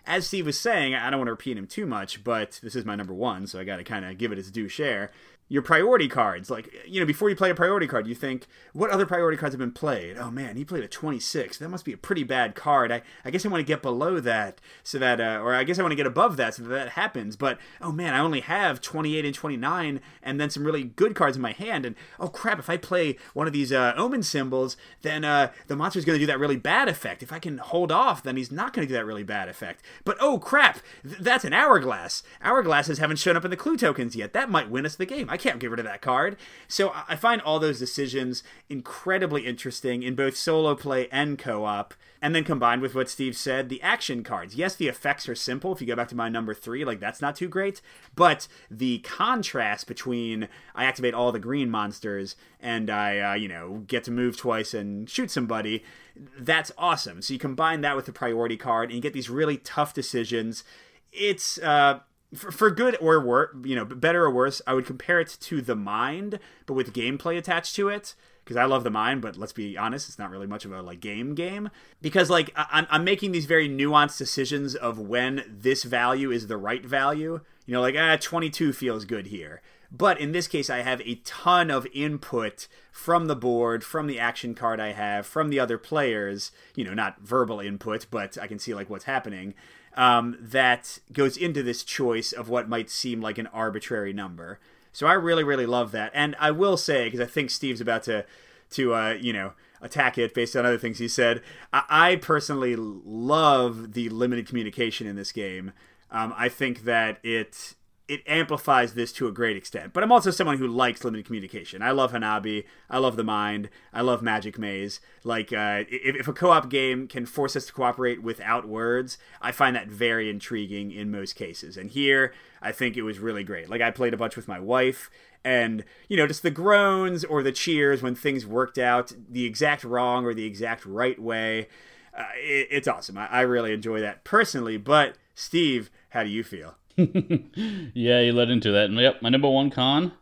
[0.06, 2.86] As Steve was saying, I don't want to repeat him too much, but this is
[2.86, 5.12] my number one, so I got to kind of give it its due share
[5.48, 6.50] your priority cards.
[6.50, 9.54] Like, you know, before you play a priority card, you think, what other priority cards
[9.54, 10.18] have been played?
[10.18, 11.60] Oh man, he played a 26.
[11.60, 12.92] That must be a pretty bad card.
[12.92, 15.78] I, I guess I want to get below that so that, uh, or I guess
[15.78, 17.36] I want to get above that so that that happens.
[17.36, 21.36] But, oh man, I only have 28 and 29 and then some really good cards
[21.36, 21.86] in my hand.
[21.86, 25.76] And, oh crap, if I play one of these uh, omen symbols, then uh, the
[25.76, 27.22] monster's going to do that really bad effect.
[27.22, 29.84] If I can hold off, then he's not going to do that really bad effect.
[30.04, 32.24] But, oh crap, th- that's an hourglass.
[32.44, 34.34] Hourglasses haven't shown up in the clue tokens yet.
[34.34, 35.30] That might win us the game.
[35.38, 36.38] Can't get rid of that card.
[36.68, 41.94] So I find all those decisions incredibly interesting in both solo play and co op.
[42.22, 44.56] And then combined with what Steve said, the action cards.
[44.56, 45.74] Yes, the effects are simple.
[45.74, 47.82] If you go back to my number three, like that's not too great.
[48.16, 53.84] But the contrast between I activate all the green monsters and I, uh, you know,
[53.86, 55.84] get to move twice and shoot somebody,
[56.16, 57.22] that's awesome.
[57.22, 60.64] So you combine that with the priority card and you get these really tough decisions.
[61.12, 62.00] It's, uh,
[62.36, 65.62] for, for good or worse, you know, better or worse, I would compare it to
[65.62, 68.16] the mind, but with gameplay attached to it.
[68.44, 70.84] Because I love the mind, but let's be honest, it's not really much of a
[70.84, 71.72] like game game.
[72.00, 76.58] Because like I- I'm making these very nuanced decisions of when this value is the
[76.58, 77.42] right value.
[77.66, 79.64] You know, like ah, 22 feels good here.
[79.92, 84.20] But in this case, I have a ton of input from the board, from the
[84.20, 86.52] action card I have, from the other players.
[86.76, 89.56] You know, not verbal input, but I can see like what's happening
[89.96, 94.60] um, that goes into this choice of what might seem like an arbitrary number.
[94.92, 96.12] So I really, really love that.
[96.14, 98.26] And I will say, because I think Steve's about to,
[98.72, 101.42] to uh, you know, attack it based on other things he said.
[101.74, 105.72] I, I personally love the limited communication in this game.
[106.12, 107.76] Um, I think that it
[108.08, 109.92] it amplifies this to a great extent.
[109.94, 111.82] But I'm also someone who likes limited communication.
[111.82, 112.66] I love Hanabi.
[112.90, 113.70] I love The Mind.
[113.92, 115.00] I love Magic Maze.
[115.24, 119.18] Like, uh, if, if a co op game can force us to cooperate without words,
[119.42, 121.78] I find that very intriguing in most cases.
[121.78, 123.70] And here, I think it was really great.
[123.70, 125.10] Like, I played a bunch with my wife,
[125.44, 129.84] and, you know, just the groans or the cheers when things worked out the exact
[129.84, 131.68] wrong or the exact right way.
[132.16, 133.18] Uh, it, it's awesome.
[133.18, 134.78] I, I really enjoy that personally.
[134.78, 136.76] But, Steve, how do you feel?
[137.94, 138.86] yeah, you led into that.
[138.86, 140.14] And yep, my number one con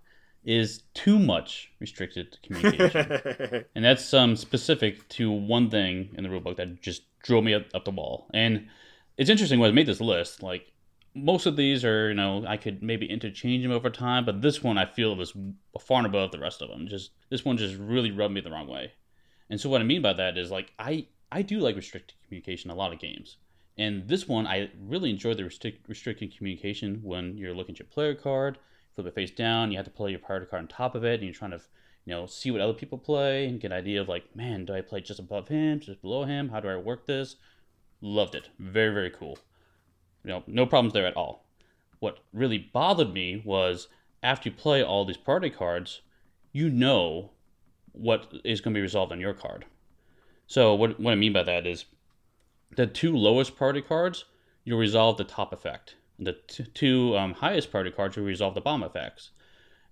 [0.44, 3.66] is too much restricted communication.
[3.76, 7.64] and that's um, specific to one thing in the rulebook that just drove me up,
[7.74, 8.28] up the wall.
[8.34, 8.68] And
[9.18, 10.72] it's interesting when I made this list, like
[11.16, 14.64] most of these are, you know, I could maybe interchange them over time, but this
[14.64, 15.34] one I feel was
[15.80, 16.88] far and above the rest of them.
[16.88, 18.94] Just this one just really rubbed me the wrong way.
[19.50, 22.70] And so what I mean by that is like I I do like restricted communication
[22.70, 23.38] in a lot of games.
[23.78, 27.88] And this one, I really enjoyed the restrict, restricted communication when you're looking at your
[27.88, 28.60] player card,
[28.94, 31.16] flip it face down, you have to play your player card on top of it,
[31.16, 31.62] and you're trying to,
[32.06, 34.74] you know, see what other people play and get an idea of like, man, do
[34.74, 36.50] I play just above him, just below him?
[36.50, 37.38] How do I work this?
[38.02, 38.50] Loved it.
[38.60, 39.40] Very, very cool.
[40.24, 41.46] You know, no problems there at all.
[42.00, 43.88] What really bothered me was
[44.22, 46.02] after you play all these party cards,
[46.52, 47.32] you know
[47.94, 49.66] what is going to be resolved on your card.
[50.48, 51.86] So what, what I mean by that is
[52.76, 54.26] the two lowest priority cards,
[54.64, 55.96] you'll resolve the top effect.
[56.20, 59.32] The t- two um, highest priority cards, you'll resolve the bottom effects.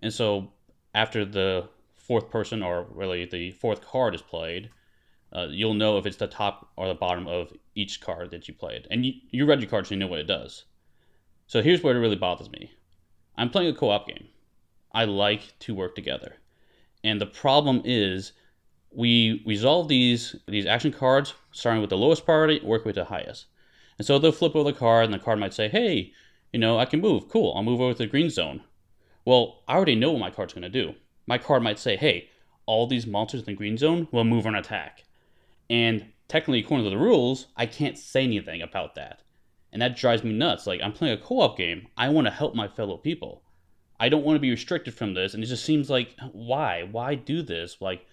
[0.02, 0.52] And so
[0.94, 4.70] after the fourth person, or really the fourth card is played,
[5.34, 8.54] uh, you'll know if it's the top or the bottom of each card that you
[8.54, 8.88] played.
[8.92, 10.66] And you, you read your card, so you know what it does.
[11.48, 12.72] So here's where it really bothers me.
[13.38, 14.28] I'm playing a co-op game.
[14.94, 16.36] I like to work together.
[17.04, 18.34] And the problem is
[18.94, 23.46] we resolve these these action cards starting with the lowest priority, work with the highest.
[23.98, 26.12] And so they'll flip over the card, and the card might say, "Hey,
[26.52, 27.30] you know, I can move.
[27.30, 28.62] Cool, I'll move over to the green zone."
[29.26, 30.96] Well, I already know what my card's going to do.
[31.28, 32.30] My card might say, "Hey,
[32.66, 35.04] all these monsters in the green zone will move on attack,"
[35.70, 39.22] and technically, according to the rules, I can't say anything about that,
[39.72, 40.66] and that drives me nuts.
[40.68, 43.44] Like I'm playing a co-op game, I want to help my fellow people.
[44.00, 46.84] I don't want to be restricted from this, and it just seems like why?
[46.84, 47.78] Why do this?
[47.80, 48.06] Like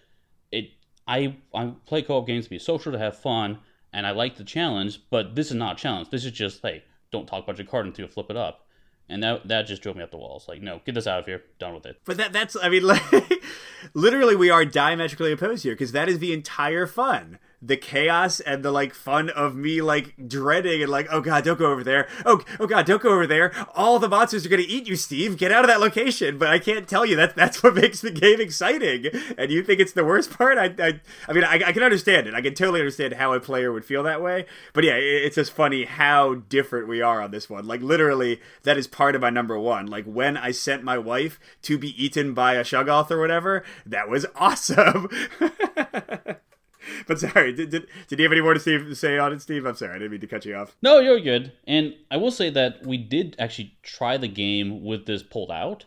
[1.09, 3.59] I I play co-op games to be social to have fun,
[3.93, 5.01] and I like the challenge.
[5.11, 6.11] But this is not a challenge.
[6.11, 8.67] This is just hey, don't talk about your card until you flip it up,
[9.09, 10.47] and that that just drove me up the walls.
[10.47, 11.43] Like no, get this out of here.
[11.59, 12.01] Done with it.
[12.05, 13.03] But that that's I mean, like,
[13.95, 18.65] literally we are diametrically opposed here because that is the entire fun the chaos and
[18.65, 22.09] the like fun of me like dreading and like oh god don't go over there.
[22.25, 23.53] Oh oh god don't go over there.
[23.75, 25.37] All the monsters are gonna eat you steve.
[25.37, 26.39] Get out of that location.
[26.39, 29.07] But i can't tell you that that's what makes the game exciting.
[29.37, 30.59] And you think it's the worst part?
[30.59, 32.35] I i, I mean I, I can understand it.
[32.35, 34.47] I can totally understand how a player would feel that way.
[34.73, 37.67] But yeah it, it's just funny how different we are on this one.
[37.67, 39.87] Like literally that is part of my number one.
[39.87, 44.09] Like when i sent my wife to be eaten by a shoggoth or whatever that
[44.09, 45.09] was awesome
[47.07, 49.65] but sorry, did, did, did you have any more to, say on it, Steve?
[49.65, 50.77] I'm sorry, I didn't mean to cut you off.
[50.83, 51.53] No, you're good.
[51.67, 55.85] And I will say that we did actually try the game with this pulled out,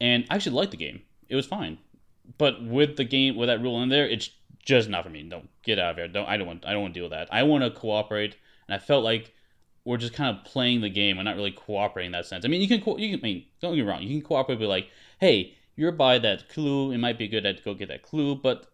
[0.00, 1.02] and I actually liked the game.
[1.28, 1.78] It was fine,
[2.38, 4.30] but with the game with that rule in there, it's
[4.64, 5.22] just not for me.
[5.22, 6.08] Don't get out of here.
[6.08, 7.28] Don't I don't want I don't want to deal with that.
[7.32, 8.36] I want to cooperate,
[8.68, 9.32] and I felt like
[9.84, 12.44] we're just kind of playing the game and not really cooperating in that sense.
[12.44, 14.58] I mean, you can you can I mean don't get me wrong, you can cooperate
[14.58, 16.92] with like, hey, you're by that clue.
[16.92, 18.66] It might be good to go get that clue, but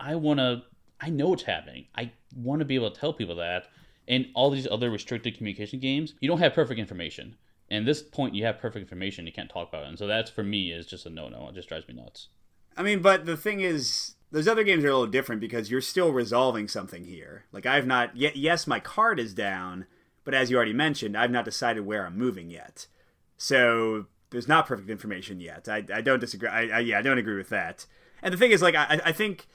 [0.00, 0.62] I want to
[1.00, 1.86] I know what's happening.
[1.94, 3.66] I want to be able to tell people that.
[4.08, 7.36] And all these other restricted communication games, you don't have perfect information.
[7.68, 9.26] And this point, you have perfect information.
[9.26, 9.88] You can't talk about it.
[9.88, 11.48] And so that's for me is just a no no.
[11.48, 12.28] It just drives me nuts.
[12.76, 15.80] I mean, but the thing is, those other games are a little different because you're
[15.80, 17.46] still resolving something here.
[17.50, 18.36] Like I've not yet.
[18.36, 19.86] Yes, my card is down,
[20.24, 22.86] but as you already mentioned, I've not decided where I'm moving yet.
[23.36, 25.68] So there's not perfect information yet.
[25.68, 26.48] I, I don't disagree.
[26.48, 27.86] I, I yeah, I don't agree with that.
[28.22, 29.46] And the thing is, like, I, I think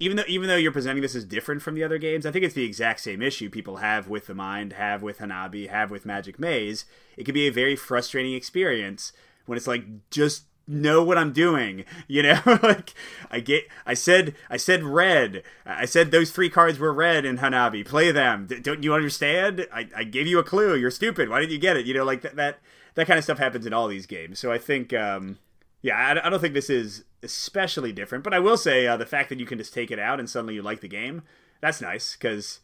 [0.00, 2.44] even though even though you're presenting this as different from the other games, I think
[2.44, 6.06] it's the exact same issue people have with the mind, have with Hanabi, have with
[6.06, 6.84] Magic Maze.
[7.16, 9.12] It can be a very frustrating experience
[9.46, 12.40] when it's like just know what I'm doing, you know?
[12.62, 12.94] like
[13.30, 15.42] I get I said I said red.
[15.66, 17.84] I said those three cards were red in Hanabi.
[17.84, 18.46] Play them.
[18.46, 19.66] D- don't you understand?
[19.72, 20.76] I, I gave you a clue.
[20.76, 21.28] You're stupid.
[21.28, 21.86] Why didn't you get it?
[21.86, 22.60] You know, like that that
[22.94, 24.38] that kind of stuff happens in all these games.
[24.38, 25.38] So I think um
[25.82, 28.24] yeah, I, I don't think this is especially different.
[28.24, 30.28] But I will say uh, the fact that you can just take it out and
[30.28, 31.22] suddenly you like the game,
[31.60, 32.60] that's nice because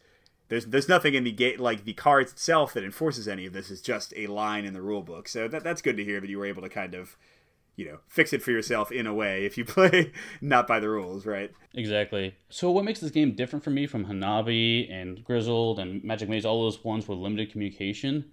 [0.47, 3.71] there's there's nothing in the gate like the cards itself that enforces any of this.
[3.71, 5.27] Is just a line in the rule book.
[5.27, 7.17] So that that's good to hear that you were able to kind of
[7.75, 10.89] you know fix it for yourself in a way if you play not by the
[10.89, 11.51] rules, right?
[11.73, 12.35] Exactly.
[12.49, 16.45] So what makes this game different for me from Hanabi and Grizzled and Magic Maze,
[16.45, 18.25] all those ones with limited communication,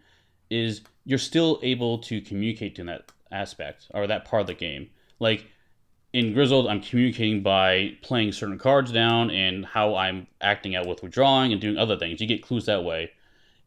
[0.51, 4.91] is you're still able to communicate in that aspect or that part of the game.
[5.19, 5.47] Like
[6.13, 11.03] in Grizzled, I'm communicating by playing certain cards down and how I'm acting out with
[11.03, 12.21] withdrawing and doing other things.
[12.21, 13.11] You get clues that way,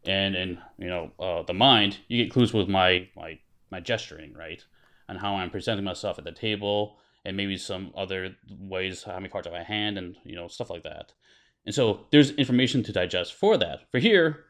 [0.04, 3.38] and in you know uh, the mind, you get clues with my my
[3.70, 4.64] my gesturing, right,
[5.08, 9.28] and how I'm presenting myself at the table, and maybe some other ways how many
[9.28, 11.12] cards I have my hand, and you know stuff like that.
[11.64, 13.90] And so there's information to digest for that.
[13.90, 14.44] For here,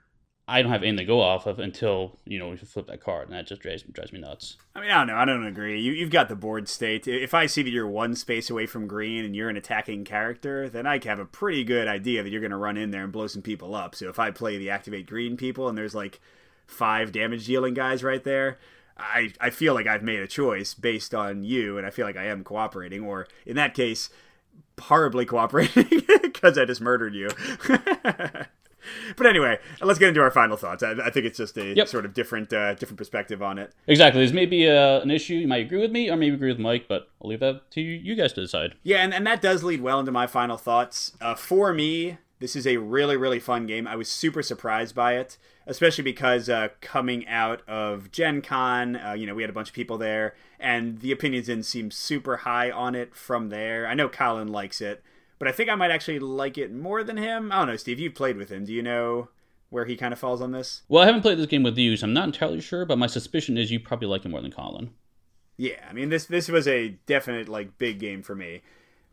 [0.48, 3.28] I don't have anything to go off of until you know we flip that card,
[3.28, 4.56] and that just drives, drives me nuts.
[4.76, 5.16] I mean, I don't know.
[5.16, 5.80] I don't agree.
[5.80, 7.08] You, you've got the board state.
[7.08, 10.68] If I see that you're one space away from green and you're an attacking character,
[10.68, 13.12] then I have a pretty good idea that you're going to run in there and
[13.12, 13.96] blow some people up.
[13.96, 16.20] So if I play the activate green people and there's like
[16.66, 18.58] five damage dealing guys right there,
[18.96, 22.16] I I feel like I've made a choice based on you, and I feel like
[22.16, 23.02] I am cooperating.
[23.02, 24.10] Or in that case,
[24.80, 27.30] horribly cooperating because I just murdered you.
[29.16, 30.82] but anyway, let's get into our final thoughts.
[30.82, 31.88] I, I think it's just a yep.
[31.88, 33.72] sort of different uh, different perspective on it.
[33.86, 34.20] Exactly.
[34.20, 36.86] There's maybe uh, an issue you might agree with me, or maybe agree with Mike,
[36.88, 38.74] but I'll leave that to you, guys to decide.
[38.82, 41.12] Yeah, and, and that does lead well into my final thoughts.
[41.20, 43.86] Uh, for me, this is a really really fun game.
[43.86, 49.12] I was super surprised by it, especially because uh, coming out of Gen Con, uh,
[49.12, 52.38] you know, we had a bunch of people there, and the opinions didn't seem super
[52.38, 53.86] high on it from there.
[53.86, 55.02] I know Colin likes it
[55.38, 57.52] but I think I might actually like it more than him.
[57.52, 58.00] I don't know, Steve.
[58.00, 58.64] You've played with him.
[58.64, 59.28] Do you know
[59.70, 60.82] where he kind of falls on this?
[60.88, 62.84] Well, I haven't played this game with you, so I'm not entirely sure.
[62.84, 64.90] But my suspicion is you probably like him more than Colin.
[65.56, 68.62] Yeah, I mean this this was a definite like big game for me.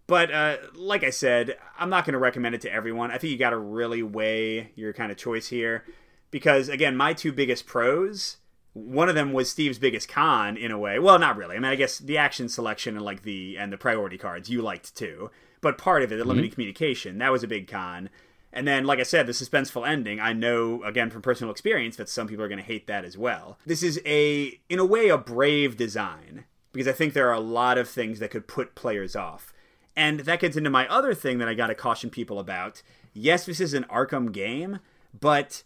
[0.06, 3.12] But uh, like I said, I'm not going to recommend it to everyone.
[3.12, 5.86] I think you got to really weigh your kind of choice here,
[6.30, 8.38] because again, my two biggest pros
[8.74, 10.98] one of them was Steve's biggest con in a way.
[10.98, 11.56] Well, not really.
[11.56, 14.62] I mean, I guess the action selection and like the and the priority cards you
[14.62, 15.30] liked too
[15.64, 16.54] but part of it, the limited mm-hmm.
[16.54, 18.12] communication, that was a big con.
[18.56, 22.08] And then, like I said, the suspenseful ending, I know, again, from personal experience, that
[22.08, 23.58] some people are going to hate that as well.
[23.66, 27.40] This is a, in a way, a brave design, because I think there are a
[27.40, 29.52] lot of things that could put players off.
[29.96, 32.84] And that gets into my other thing that I got to caution people about.
[33.14, 34.80] Yes, this is an Arkham game,
[35.20, 35.64] but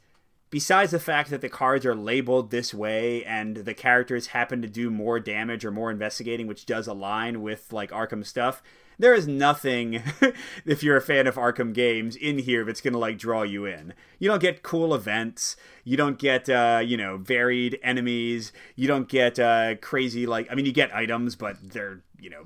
[0.50, 4.68] besides the fact that the cards are labeled this way and the characters happen to
[4.68, 8.62] do more damage or more investigating, which does align with like Arkham stuff,
[9.00, 10.02] there is nothing
[10.66, 13.93] if you're a fan of Arkham games in here that's gonna like draw you in.
[14.20, 15.56] You don't get cool events.
[15.84, 18.52] You don't get uh, you know varied enemies.
[18.76, 22.45] You don't get uh, crazy like I mean you get items, but they're you know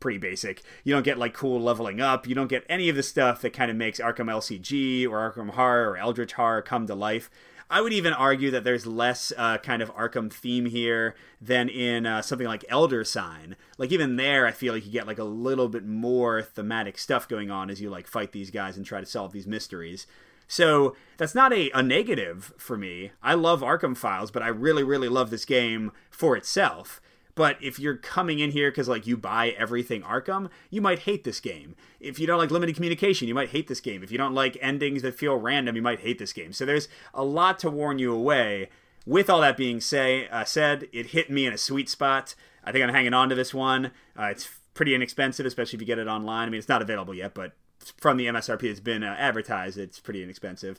[0.00, 0.62] pretty basic.
[0.82, 2.26] You don't get like cool leveling up.
[2.26, 5.50] You don't get any of the stuff that kind of makes Arkham LCG or Arkham
[5.50, 7.30] Horror or Eldritch Horror come to life.
[7.70, 12.04] I would even argue that there's less uh, kind of Arkham theme here than in
[12.04, 13.54] uh, something like Elder Sign.
[13.78, 17.28] Like even there, I feel like you get like a little bit more thematic stuff
[17.28, 20.08] going on as you like fight these guys and try to solve these mysteries.
[20.48, 23.12] So that's not a, a negative for me.
[23.22, 27.00] I love Arkham Files, but I really, really love this game for itself.
[27.34, 31.24] But if you're coming in here because like you buy everything Arkham, you might hate
[31.24, 31.74] this game.
[32.00, 34.02] If you don't like limited communication, you might hate this game.
[34.02, 36.52] If you don't like endings that feel random, you might hate this game.
[36.52, 38.68] So there's a lot to warn you away.
[39.06, 42.34] With all that being say, uh, said, it hit me in a sweet spot.
[42.62, 43.92] I think I'm hanging on to this one.
[44.18, 46.46] Uh, it's pretty inexpensive, especially if you get it online.
[46.46, 47.52] I mean, it's not available yet, but
[47.96, 50.78] from the MSRP that's been uh, advertised, it's pretty inexpensive.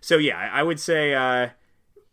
[0.00, 1.50] So yeah, I would say uh,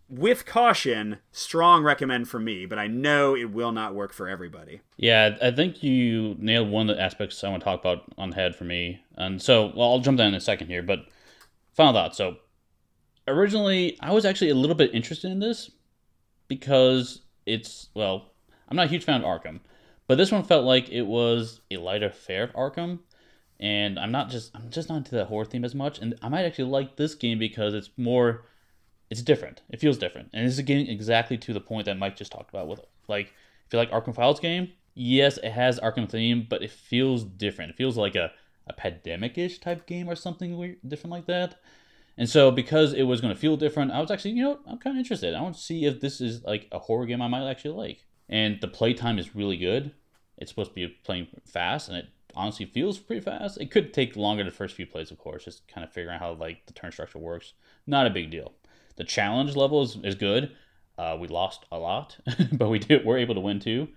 [0.10, 4.82] with caution, strong recommend for me, but I know it will not work for everybody.
[4.96, 8.30] Yeah, I think you nailed one of the aspects I want to talk about on
[8.30, 9.02] the head for me.
[9.16, 11.00] And so, well, I'll jump down in a second here, but
[11.74, 12.16] final thought.
[12.16, 12.38] So,
[13.28, 15.72] originally, I was actually a little bit interested in this
[16.48, 18.32] because it's, well,
[18.70, 19.60] I'm not a huge fan of Arkham,
[20.08, 23.00] but this one felt like it was a lighter fare of Arkham.
[23.60, 26.00] And I'm not just, I'm just not into the horror theme as much.
[26.00, 28.46] And I might actually like this game because it's more
[29.10, 29.62] it's different.
[29.70, 32.50] It feels different, and this is getting exactly to the point that Mike just talked
[32.50, 32.68] about.
[32.68, 33.28] With like,
[33.66, 37.72] if you like Arkham Files game, yes, it has Arkham theme, but it feels different.
[37.72, 38.32] It feels like a
[38.70, 41.56] a pandemic-ish type game or something weird, different like that.
[42.18, 44.80] And so, because it was going to feel different, I was actually, you know, I'm
[44.80, 45.36] kind of interested.
[45.36, 48.06] I want to see if this is like a horror game I might actually like.
[48.28, 49.94] And the playtime is really good.
[50.38, 53.60] It's supposed to be playing fast, and it honestly feels pretty fast.
[53.60, 56.22] It could take longer the first few plays, of course, just kind of figuring out
[56.22, 57.54] how like the turn structure works.
[57.86, 58.54] Not a big deal.
[58.98, 60.52] The challenge level is, is good.
[60.98, 62.18] Uh, we lost a lot,
[62.52, 63.88] but we did we're able to win too.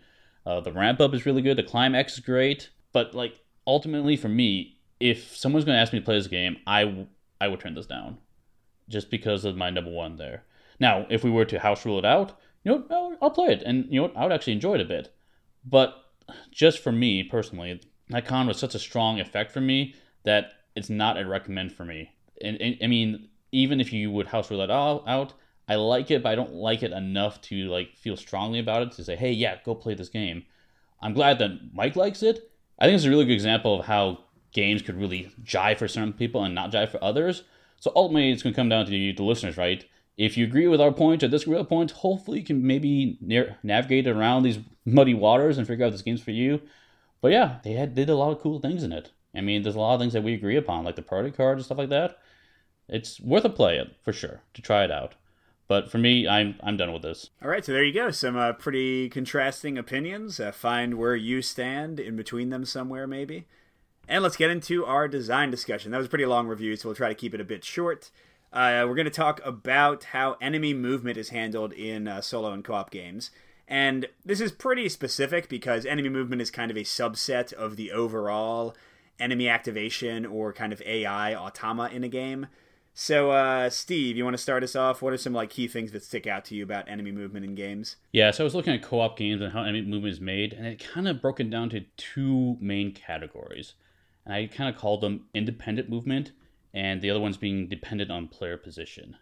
[0.47, 1.57] Uh, the ramp up is really good.
[1.57, 6.01] The climax is great, but like ultimately for me, if someone's going to ask me
[6.01, 7.07] to play this game, I
[7.41, 8.19] I would turn this down,
[8.89, 10.45] just because of my number one there.
[10.79, 13.63] Now, if we were to house rule it out, you know, I'll, I'll play it,
[13.65, 15.15] and you know, I would actually enjoy it a bit.
[15.65, 15.95] But
[16.51, 17.81] just for me personally,
[18.11, 19.95] that con was such a strong effect for me
[20.25, 22.11] that it's not a recommend for me.
[22.43, 25.33] And, and I mean, even if you would house rule that out,
[25.69, 28.93] I like it, but I don't like it enough to like feel strongly about it
[28.93, 30.45] to say, hey, yeah, go play this game.
[31.01, 32.51] I'm glad that Mike likes it.
[32.79, 36.13] I think it's a really good example of how games could really jive for certain
[36.13, 37.45] people and not jive for others.
[37.79, 39.85] So ultimately, it's going to come down to you, the listeners, right?
[40.17, 43.17] If you agree with our points or disagree with our points, hopefully you can maybe
[43.21, 46.61] near, navigate around these muddy waters and figure out this game's for you.
[47.21, 49.13] But yeah, they had did a lot of cool things in it.
[49.35, 51.59] I mean, there's a lot of things that we agree upon, like the party card
[51.59, 52.19] and stuff like that.
[52.91, 55.15] It's worth a play for sure to try it out.
[55.69, 57.31] But for me, I'm I'm done with this.
[57.41, 58.11] All right, so there you go.
[58.11, 60.41] Some uh, pretty contrasting opinions.
[60.41, 63.47] Uh, find where you stand in between them somewhere, maybe.
[64.09, 65.93] And let's get into our design discussion.
[65.93, 68.11] That was a pretty long review, so we'll try to keep it a bit short.
[68.53, 72.65] Uh, we're going to talk about how enemy movement is handled in uh, solo and
[72.65, 73.31] co op games.
[73.69, 77.93] And this is pretty specific because enemy movement is kind of a subset of the
[77.93, 78.75] overall
[79.21, 82.49] enemy activation or kind of AI automa in a game.
[82.93, 85.01] So, uh, Steve, you want to start us off?
[85.01, 87.55] What are some like key things that stick out to you about enemy movement in
[87.55, 87.97] games?
[88.13, 90.67] Yeah, so I was looking at co-op games and how enemy movement is made, and
[90.67, 93.75] it kind of broken down to two main categories,
[94.25, 96.33] and I kind of called them independent movement,
[96.75, 99.17] and the other ones being dependent on player position.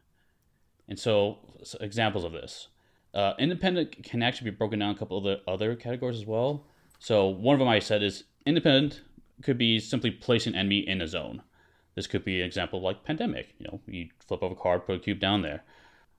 [0.88, 2.68] And so, so examples of this,
[3.14, 6.64] uh, independent can actually be broken down a couple of the other categories as well.
[6.98, 9.02] So one of them I said is independent
[9.42, 11.42] could be simply placing enemy in a zone.
[11.99, 13.57] This could be an example of like Pandemic.
[13.59, 15.64] You know, you flip over a card, put a cube down there.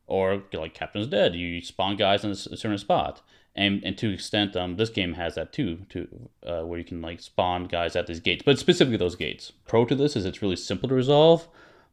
[0.07, 3.21] Or like Captain's Dead, you spawn guys in a certain spot.
[3.55, 7.01] And, and to extent, um, this game has that too, to uh, where you can
[7.01, 9.53] like spawn guys at these gates, but specifically those gates.
[9.67, 11.47] Pro to this is it's really simple to resolve,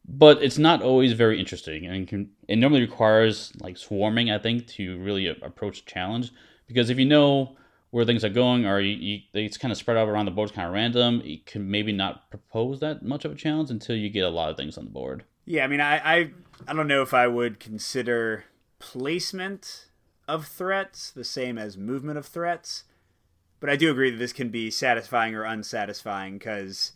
[0.05, 4.67] but it's not always very interesting, and can, it normally requires like swarming, I think,
[4.67, 6.33] to really approach the challenge.
[6.67, 7.55] Because if you know
[7.91, 10.53] where things are going, or you, you, it's kind of spread out around the board,
[10.53, 11.21] kind of random.
[11.23, 14.49] You can maybe not propose that much of a challenge until you get a lot
[14.49, 15.23] of things on the board.
[15.45, 16.31] Yeah, I mean, I I,
[16.67, 18.45] I don't know if I would consider
[18.79, 19.85] placement
[20.27, 22.83] of threats the same as movement of threats,
[23.59, 26.91] but I do agree that this can be satisfying or unsatisfying because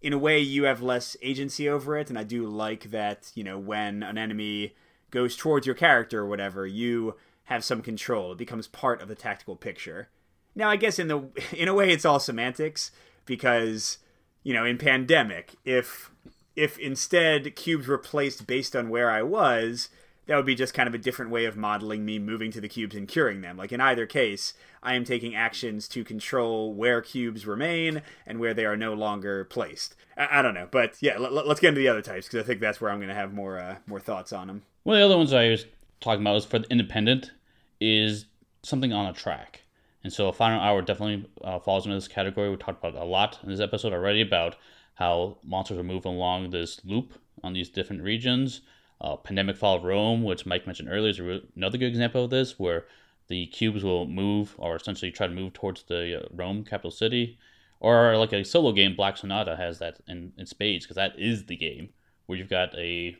[0.00, 3.42] in a way you have less agency over it and i do like that you
[3.42, 4.74] know when an enemy
[5.10, 7.14] goes towards your character or whatever you
[7.46, 8.32] have some control.
[8.32, 10.08] It becomes part of the tactical picture.
[10.54, 11.24] Now, I guess in the
[11.56, 12.90] in a way, it's all semantics
[13.24, 13.98] because
[14.42, 16.10] you know in pandemic, if
[16.54, 19.90] if instead cubes were placed based on where I was,
[20.26, 22.68] that would be just kind of a different way of modeling me moving to the
[22.68, 23.56] cubes and curing them.
[23.56, 28.54] Like in either case, I am taking actions to control where cubes remain and where
[28.54, 29.94] they are no longer placed.
[30.16, 32.46] I, I don't know, but yeah, l- let's get into the other types because I
[32.46, 34.62] think that's where I'm going to have more uh, more thoughts on them.
[34.84, 35.66] Of the other ones I was
[36.00, 37.32] talking about is for the independent
[37.80, 38.26] is
[38.62, 39.62] something on a track.
[40.02, 42.48] And so Final Hour definitely uh, falls into this category.
[42.48, 44.56] We talked about a lot in this episode already about
[44.94, 48.60] how monsters are moving along this loop on these different regions.
[49.00, 52.58] Uh, Pandemic Fall of Rome, which Mike mentioned earlier, is another good example of this,
[52.58, 52.86] where
[53.28, 57.38] the cubes will move or essentially try to move towards the uh, Rome capital city.
[57.80, 61.44] Or like a solo game, Black Sonata has that in, in spades because that is
[61.44, 61.90] the game
[62.26, 63.16] where you've got a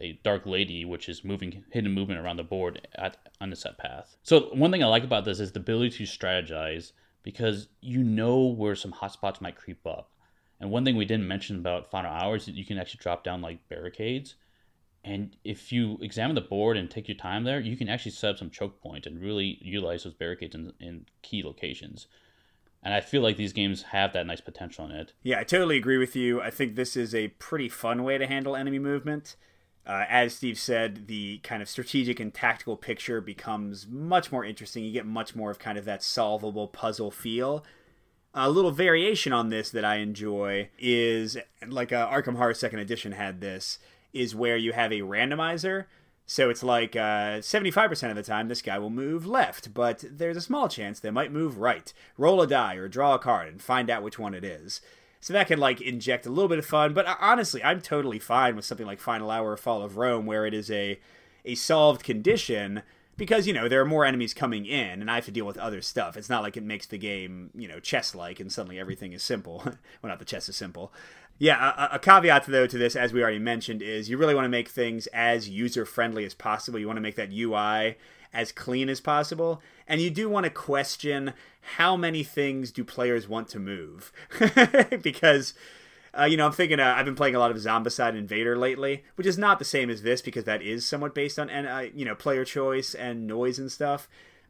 [0.00, 3.78] a dark lady which is moving hidden movement around the board at on a set
[3.78, 4.16] path.
[4.22, 6.92] So one thing I like about this is the ability to strategize
[7.22, 10.10] because you know where some hotspots might creep up.
[10.60, 13.42] And one thing we didn't mention about final hours is you can actually drop down
[13.42, 14.34] like barricades.
[15.04, 18.30] And if you examine the board and take your time there, you can actually set
[18.30, 22.08] up some choke points and really utilize those barricades in, in key locations.
[22.82, 25.12] And I feel like these games have that nice potential in it.
[25.22, 26.40] Yeah, I totally agree with you.
[26.40, 29.36] I think this is a pretty fun way to handle enemy movement.
[29.88, 34.84] Uh, as Steve said, the kind of strategic and tactical picture becomes much more interesting.
[34.84, 37.64] You get much more of kind of that solvable puzzle feel.
[38.34, 43.12] A little variation on this that I enjoy is like uh, Arkham Horror Second Edition
[43.12, 43.78] had this
[44.12, 45.86] is where you have a randomizer.
[46.26, 50.36] So it's like uh, 75% of the time this guy will move left, but there's
[50.36, 51.90] a small chance they might move right.
[52.18, 54.82] Roll a die or draw a card and find out which one it is.
[55.20, 56.94] So that can like inject a little bit of fun.
[56.94, 60.26] But uh, honestly, I'm totally fine with something like Final Hour or Fall of Rome,
[60.26, 60.98] where it is a
[61.44, 62.82] a solved condition
[63.16, 65.58] because you know there are more enemies coming in, and I have to deal with
[65.58, 66.16] other stuff.
[66.16, 69.22] It's not like it makes the game you know chess like, and suddenly everything is
[69.22, 69.62] simple.
[69.64, 70.92] well, not the chess is simple.
[71.38, 74.44] Yeah, a, a, caveat though to this, as we already mentioned, is you really want
[74.44, 76.78] to make things as user friendly as possible.
[76.78, 77.96] You want to make that UI
[78.32, 79.62] as clean as possible.
[79.86, 81.32] And you do want to question
[81.76, 84.12] how many things do players want to move?
[85.02, 85.54] because,
[86.18, 89.04] uh, you know, I'm thinking uh, I've been playing a lot of Zombicide Invader lately,
[89.16, 92.04] which is not the same as this because that is somewhat based on, uh, you
[92.04, 94.08] know, player choice and noise and stuff.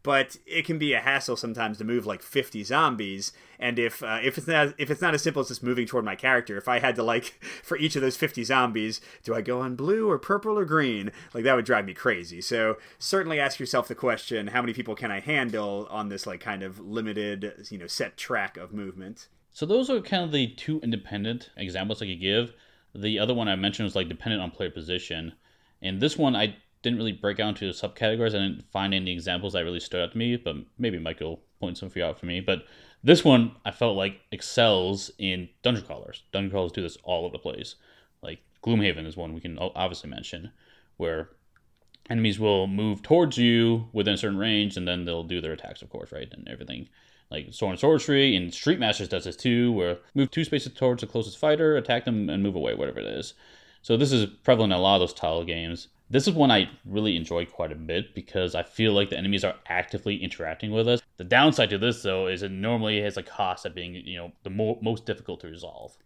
[0.09, 3.31] But it can be a hassle sometimes to move like 50 zombies.
[3.59, 6.07] And if uh, if it's not if it's not as simple as just moving toward
[6.07, 7.25] my character, if I had to like
[7.63, 11.13] for each of those 50 zombies, do I go on blue or purple or green?
[11.35, 12.41] Like that would drive me crazy.
[12.41, 16.41] So certainly ask yourself the question: How many people can I handle on this like
[16.41, 19.29] kind of limited you know set track of movement?
[19.53, 22.55] So those are kind of the two independent examples I could give.
[22.95, 25.35] The other one I mentioned was like dependent on player position,
[25.83, 28.29] and this one I didn't really break out into subcategories.
[28.29, 31.79] I didn't find any examples that really stood out to me, but maybe Michael point
[31.79, 32.41] some for you out for me.
[32.41, 32.65] But
[33.03, 36.23] this one I felt like excels in dungeon crawlers.
[36.33, 37.77] Dungeon crawlers do this all over the place.
[38.23, 40.53] Like Gloomhaven is one we can obviously mention,
[40.97, 41.31] where
[42.11, 45.83] enemies will move towards you within a certain range, and then they'll do their attacks,
[45.83, 46.89] of course, right, and everything.
[47.31, 51.03] Like Sword and Sorcery and Street Masters does this too, where move two spaces towards
[51.03, 53.35] the closest fighter, attack them, and move away, whatever it is.
[53.83, 55.89] So this is prevalent in a lot of those tile games.
[56.11, 59.45] This is one I really enjoy quite a bit because I feel like the enemies
[59.45, 61.01] are actively interacting with us.
[61.19, 64.33] The downside to this, though, is it normally has a cost of being, you know,
[64.43, 65.99] the mo- most difficult to resolve.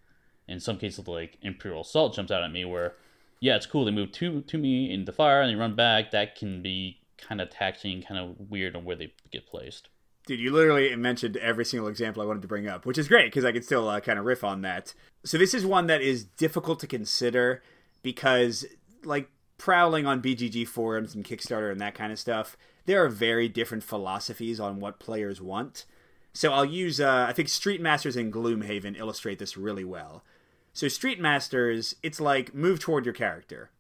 [0.49, 2.95] In some cases, like Imperial Assault jumps out at me, where,
[3.39, 3.85] yeah, it's cool.
[3.85, 6.11] They move to to me in the fire and they run back.
[6.11, 9.89] That can be kind of taxing, kind of weird on where they get placed.
[10.27, 13.27] Dude, you literally mentioned every single example I wanted to bring up, which is great
[13.27, 14.95] because I can still uh, kind of riff on that.
[15.25, 17.63] So this is one that is difficult to consider
[18.03, 18.65] because,
[19.05, 19.29] like,
[19.63, 23.85] prowling on BGG forums and Kickstarter and that kind of stuff, there are very different
[23.85, 25.85] philosophies on what players want.
[26.33, 30.25] So I'll use, uh, I think Street Masters and Gloomhaven illustrate this really well.
[30.73, 33.71] So Street Masters, it's like move toward your character.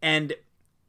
[0.00, 0.34] And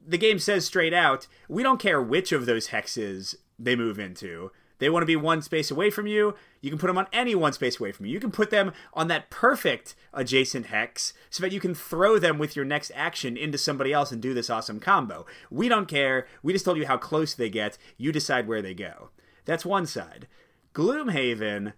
[0.05, 4.51] the game says straight out, we don't care which of those hexes they move into.
[4.79, 6.35] They want to be one space away from you.
[6.61, 8.13] You can put them on any one space away from you.
[8.13, 12.37] You can put them on that perfect adjacent hex so that you can throw them
[12.37, 15.25] with your next action into somebody else and do this awesome combo.
[15.49, 16.27] We don't care.
[16.41, 17.77] We just told you how close they get.
[17.97, 19.09] You decide where they go.
[19.45, 20.27] That's one side.
[20.73, 21.73] Gloomhaven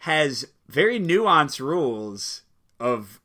[0.00, 2.42] has very nuanced rules
[2.78, 3.20] of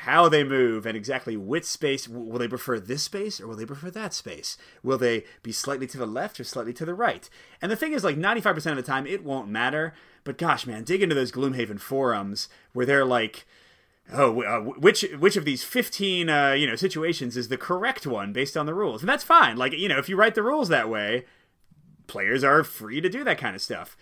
[0.00, 3.66] how they move and exactly which space will they prefer this space or will they
[3.66, 4.56] prefer that space?
[4.82, 7.28] Will they be slightly to the left or slightly to the right?
[7.62, 9.94] And the thing is like 95% of the time it won't matter.
[10.24, 13.46] But gosh man dig into those gloomhaven forums where they're like
[14.12, 18.32] oh uh, which which of these 15 uh, you know situations is the correct one
[18.32, 19.02] based on the rules?
[19.02, 19.56] And that's fine.
[19.56, 21.24] Like you know if you write the rules that way
[22.06, 23.96] players are free to do that kind of stuff.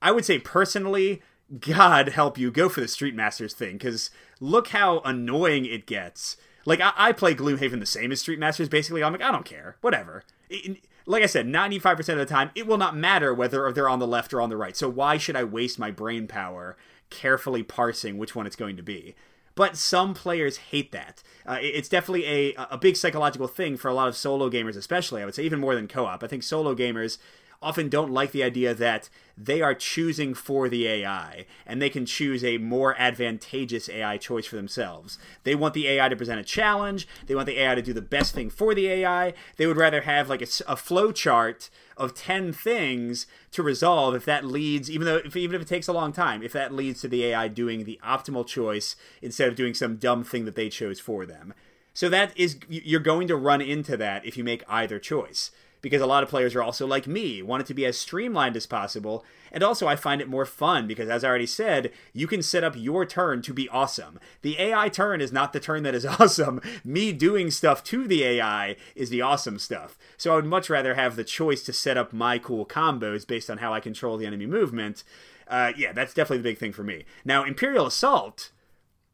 [0.00, 1.22] I would say personally
[1.58, 6.36] God help you, go for the Street Masters thing, because look how annoying it gets.
[6.64, 9.02] Like, I, I, play Gloomhaven the same as Street Masters, basically.
[9.02, 9.76] I'm like, I don't care.
[9.80, 10.22] Whatever.
[10.48, 13.98] It, like I said, 95% of the time, it will not matter whether they're on
[13.98, 14.76] the left or on the right.
[14.76, 16.76] So why should I waste my brain power
[17.10, 19.14] carefully parsing which one it's going to be?
[19.54, 21.22] But some players hate that.
[21.44, 25.20] Uh, it's definitely a, a big psychological thing for a lot of solo gamers, especially,
[25.20, 26.22] I would say, even more than co op.
[26.22, 27.18] I think solo gamers
[27.62, 32.04] often don't like the idea that they are choosing for the AI and they can
[32.04, 35.18] choose a more advantageous AI choice for themselves.
[35.44, 38.02] They want the AI to present a challenge, they want the AI to do the
[38.02, 39.34] best thing for the AI.
[39.56, 44.24] They would rather have like a, a flow chart of 10 things to resolve if
[44.24, 47.02] that leads even though if, even if it takes a long time if that leads
[47.02, 50.68] to the AI doing the optimal choice instead of doing some dumb thing that they
[50.68, 51.52] chose for them.
[51.94, 55.50] So that is you're going to run into that if you make either choice
[55.82, 58.56] because a lot of players are also like me, want it to be as streamlined
[58.56, 59.24] as possible.
[59.50, 62.64] And also, I find it more fun because, as I already said, you can set
[62.64, 64.18] up your turn to be awesome.
[64.40, 66.62] The AI turn is not the turn that is awesome.
[66.84, 69.98] Me doing stuff to the AI is the awesome stuff.
[70.16, 73.50] So I would much rather have the choice to set up my cool combos based
[73.50, 75.02] on how I control the enemy movement.
[75.48, 77.04] Uh, yeah, that's definitely the big thing for me.
[77.24, 78.52] Now, Imperial Assault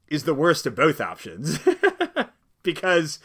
[0.06, 1.58] is the worst of both options
[2.62, 3.18] because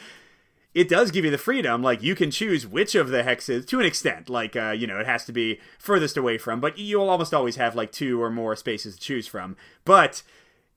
[0.74, 1.82] it does give you the freedom.
[1.82, 4.30] Like you can choose which of the hexes to an extent.
[4.30, 7.56] Like uh, you know, it has to be furthest away from, but you'll almost always
[7.58, 9.56] have like two or more spaces to choose from.
[9.86, 10.24] But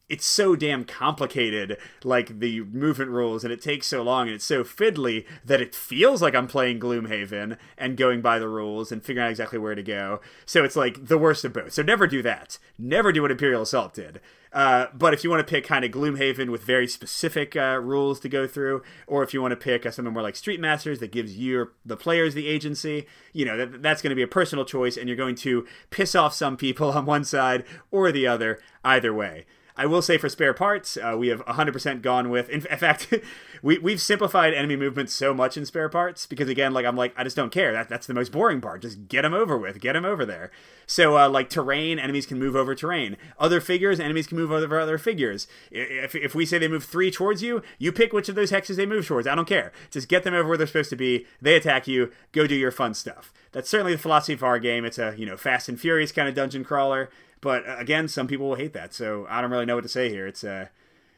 [0.09, 4.45] it's so damn complicated, like the movement rules, and it takes so long, and it's
[4.45, 9.03] so fiddly that it feels like I'm playing Gloomhaven and going by the rules and
[9.03, 10.21] figuring out exactly where to go.
[10.45, 11.73] So it's like the worst of both.
[11.73, 12.59] So never do that.
[12.79, 14.21] Never do what Imperial Assault did.
[14.57, 18.19] Uh, but if you want to pick kind of Gloomhaven with very specific uh, rules
[18.21, 20.99] to go through, or if you want to pick uh, something more like Street Masters
[21.01, 24.27] that gives you the players the agency, you know that, that's going to be a
[24.27, 28.27] personal choice, and you're going to piss off some people on one side or the
[28.27, 29.45] other either way.
[29.77, 32.49] I will say for spare parts, uh, we have 100% gone with.
[32.49, 33.13] In, in fact,
[33.63, 37.13] we we've simplified enemy movement so much in spare parts because again, like I'm like
[37.17, 37.73] I just don't care.
[37.73, 38.83] That that's the most boring part.
[38.83, 39.81] Just get them over with.
[39.81, 40.51] Get them over there.
[40.87, 43.17] So uh, like terrain, enemies can move over terrain.
[43.39, 45.47] Other figures, enemies can move over other figures.
[45.71, 48.77] If if we say they move three towards you, you pick which of those hexes
[48.77, 49.27] they move towards.
[49.27, 49.73] I don't care.
[49.91, 51.27] Just get them over where they're supposed to be.
[51.43, 52.13] They attack you.
[52.33, 53.33] Go do your fun stuff.
[53.53, 54.85] That's certainly the philosophy of our game.
[54.85, 57.11] It's a you know Fast and Furious kind of dungeon crawler.
[57.41, 58.95] But uh, again, some people will hate that.
[58.95, 60.27] So I don't really know what to say here.
[60.27, 60.69] It's uh,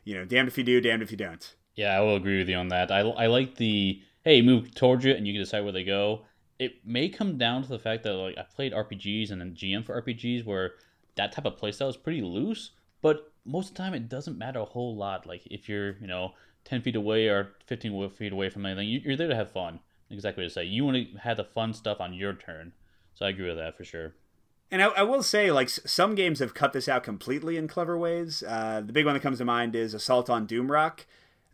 [0.05, 1.55] you know, damned if you do, damned if you don't.
[1.75, 2.91] Yeah, I will agree with you on that.
[2.91, 6.23] I, I like the hey, move towards you and you can decide where they go.
[6.59, 9.85] It may come down to the fact that like I played RPGs and then GM
[9.85, 10.73] for RPGs where
[11.15, 14.61] that type of playstyle is pretty loose, but most of the time it doesn't matter
[14.61, 15.27] a whole lot.
[15.27, 16.33] Like if you're you know
[16.65, 19.81] ten feet away or fifteen feet away from anything, you're there to have fun.
[20.11, 20.65] Exactly what to say.
[20.65, 22.73] You want to have the fun stuff on your turn.
[23.15, 24.15] So I agree with that for sure.
[24.71, 27.97] And I, I, will say, like some games have cut this out completely in clever
[27.97, 28.43] ways.
[28.47, 31.01] Uh, the big one that comes to mind is Assault on Doomrock.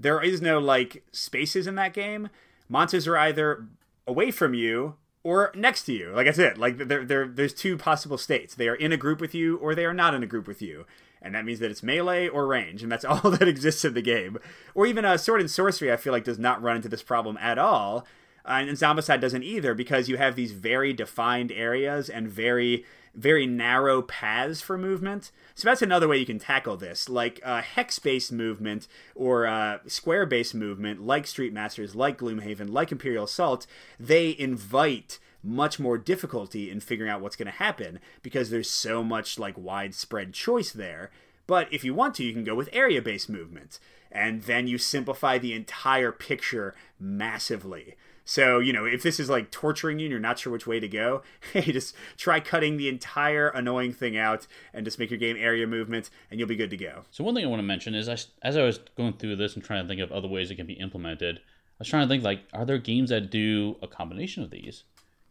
[0.01, 2.29] There is no like spaces in that game.
[2.69, 3.67] Monsters are either
[4.07, 6.13] away from you or next to you.
[6.15, 8.55] Like I said, like there, there, there's two possible states.
[8.55, 10.61] They are in a group with you, or they are not in a group with
[10.61, 10.85] you,
[11.23, 14.03] and that means that it's melee or range, and that's all that exists in the
[14.03, 14.39] game.
[14.75, 17.03] Or even a uh, sword and sorcery, I feel like does not run into this
[17.03, 18.07] problem at all.
[18.47, 22.85] Uh, and Zombicide doesn't either because you have these very defined areas and very
[23.15, 25.31] very narrow paths for movement.
[25.55, 30.55] So that's another way you can tackle this, like uh, hex-based movement or uh, square-based
[30.55, 33.67] movement, like Street Masters, like Gloomhaven, like Imperial Assault.
[34.01, 39.05] They invite much more difficulty in figuring out what's going to happen because there's so
[39.05, 41.11] much like widespread choice there.
[41.47, 43.79] But if you want to, you can go with area-based movement,
[44.11, 47.97] and then you simplify the entire picture massively.
[48.25, 50.81] So, you know, if this is like torturing you and you're not sure which way
[50.81, 51.23] to go,
[51.53, 55.67] hey, just try cutting the entire annoying thing out and just make your game area
[55.67, 57.03] movement and you'll be good to go.
[57.11, 59.55] So, one thing I want to mention is I, as I was going through this
[59.55, 62.09] and trying to think of other ways it can be implemented, I was trying to
[62.09, 64.85] think like, are there games that do a combination of these?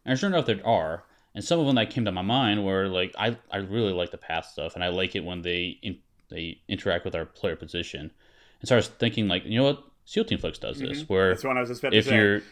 [0.04, 1.04] And sure enough, there are.
[1.34, 4.12] And some of them that came to my mind were like, I, I really like
[4.12, 7.56] the path stuff and I like it when they in, they interact with our player
[7.56, 8.12] position.
[8.60, 9.84] And so I was thinking like, you know what?
[10.04, 11.12] SEAL Team Flix does this, mm-hmm.
[11.12, 12.42] where That's what I was if you're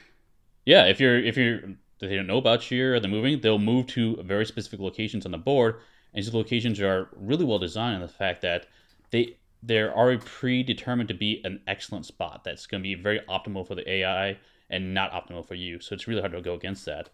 [0.64, 1.60] yeah, if you're if you're
[2.00, 5.32] they don't know about you or they're moving, they'll move to very specific locations on
[5.32, 5.76] the board,
[6.12, 8.66] and these locations are really well designed in the fact that
[9.10, 13.66] they they're already predetermined to be an excellent spot that's going to be very optimal
[13.66, 14.36] for the AI
[14.70, 15.78] and not optimal for you.
[15.78, 17.10] So it's really hard to go against that.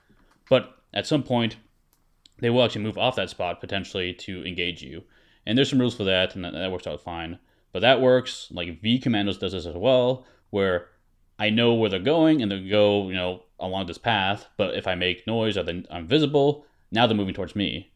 [0.49, 1.57] But at some point,
[2.38, 5.03] they will actually move off that spot potentially to engage you.
[5.44, 7.38] And there's some rules for that, and that, that works out fine.
[7.72, 8.49] But that works.
[8.51, 10.88] Like V Commandos does this as well, where
[11.39, 14.47] I know where they're going and they go, you know, along this path.
[14.57, 17.93] But if I make noise or then I'm visible, now they're moving towards me.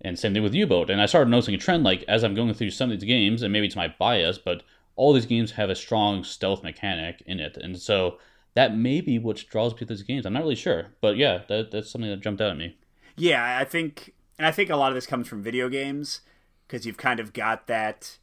[0.00, 0.90] And same thing with U-boat.
[0.90, 3.42] And I started noticing a trend like as I'm going through some of these games,
[3.42, 4.62] and maybe it's my bias, but
[4.96, 8.18] all these games have a strong stealth mechanic in it, and so
[8.54, 10.24] that may be what draws people to these games.
[10.24, 12.76] I'm not really sure, but yeah, that, that's something that jumped out at me.
[13.16, 16.20] Yeah, I think, and I think a lot of this comes from video games
[16.66, 18.18] because you've kind of got that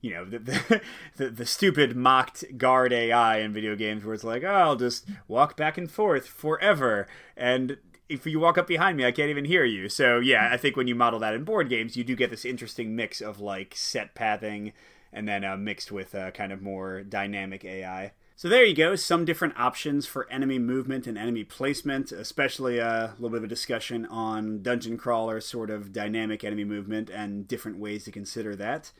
[0.00, 0.80] you know the,
[1.16, 5.06] the, the stupid mocked guard AI in video games where it's like, oh, I'll just
[5.26, 7.78] walk back and forth forever, and
[8.08, 9.88] if you walk up behind me, I can't even hear you.
[9.88, 12.44] So yeah, I think when you model that in board games, you do get this
[12.44, 14.72] interesting mix of like set pathing
[15.12, 18.12] and then uh, mixed with uh, kind of more dynamic AI.
[18.36, 23.08] So there you go, some different options for enemy movement and enemy placement, especially uh,
[23.08, 27.48] a little bit of a discussion on dungeon crawler sort of dynamic enemy movement and
[27.48, 28.92] different ways to consider that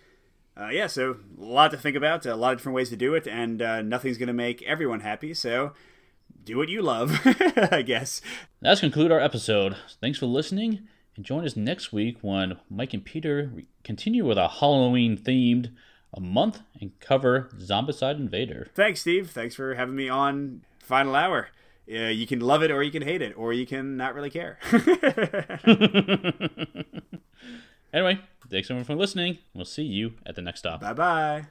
[0.58, 3.14] uh, yeah, so a lot to think about, a lot of different ways to do
[3.14, 5.32] it, and uh, nothing's going to make everyone happy.
[5.32, 5.72] So
[6.44, 7.20] do what you love,
[7.72, 8.20] I guess.
[8.60, 9.76] That's conclude our episode.
[10.00, 13.52] Thanks for listening, and join us next week when Mike and Peter
[13.84, 15.70] continue with a Halloween themed
[16.12, 18.68] a month and cover Zombicide Invader.
[18.74, 19.30] Thanks, Steve.
[19.30, 21.48] Thanks for having me on Final Hour.
[21.90, 24.30] Uh, you can love it or you can hate it, or you can not really
[24.30, 24.58] care.
[27.92, 28.18] anyway,
[28.50, 29.38] Thanks everyone for listening.
[29.54, 30.80] We'll see you at the next stop.
[30.80, 31.46] Bye bye.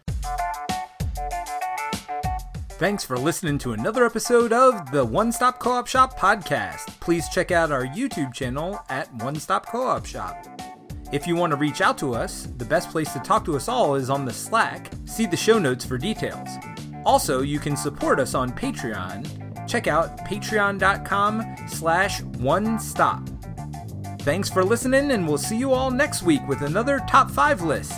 [2.71, 6.99] Thanks for listening to another episode of the One Stop Co op Shop podcast.
[6.99, 10.45] Please check out our YouTube channel at One Stop Co op Shop.
[11.11, 13.67] If you want to reach out to us, the best place to talk to us
[13.67, 14.91] all is on the Slack.
[15.05, 16.49] See the show notes for details.
[17.05, 19.67] Also, you can support us on Patreon.
[19.67, 23.27] Check out patreon.com slash one stop.
[24.27, 27.93] Thanks for listening, and we'll see you all next week with another Top 5 list.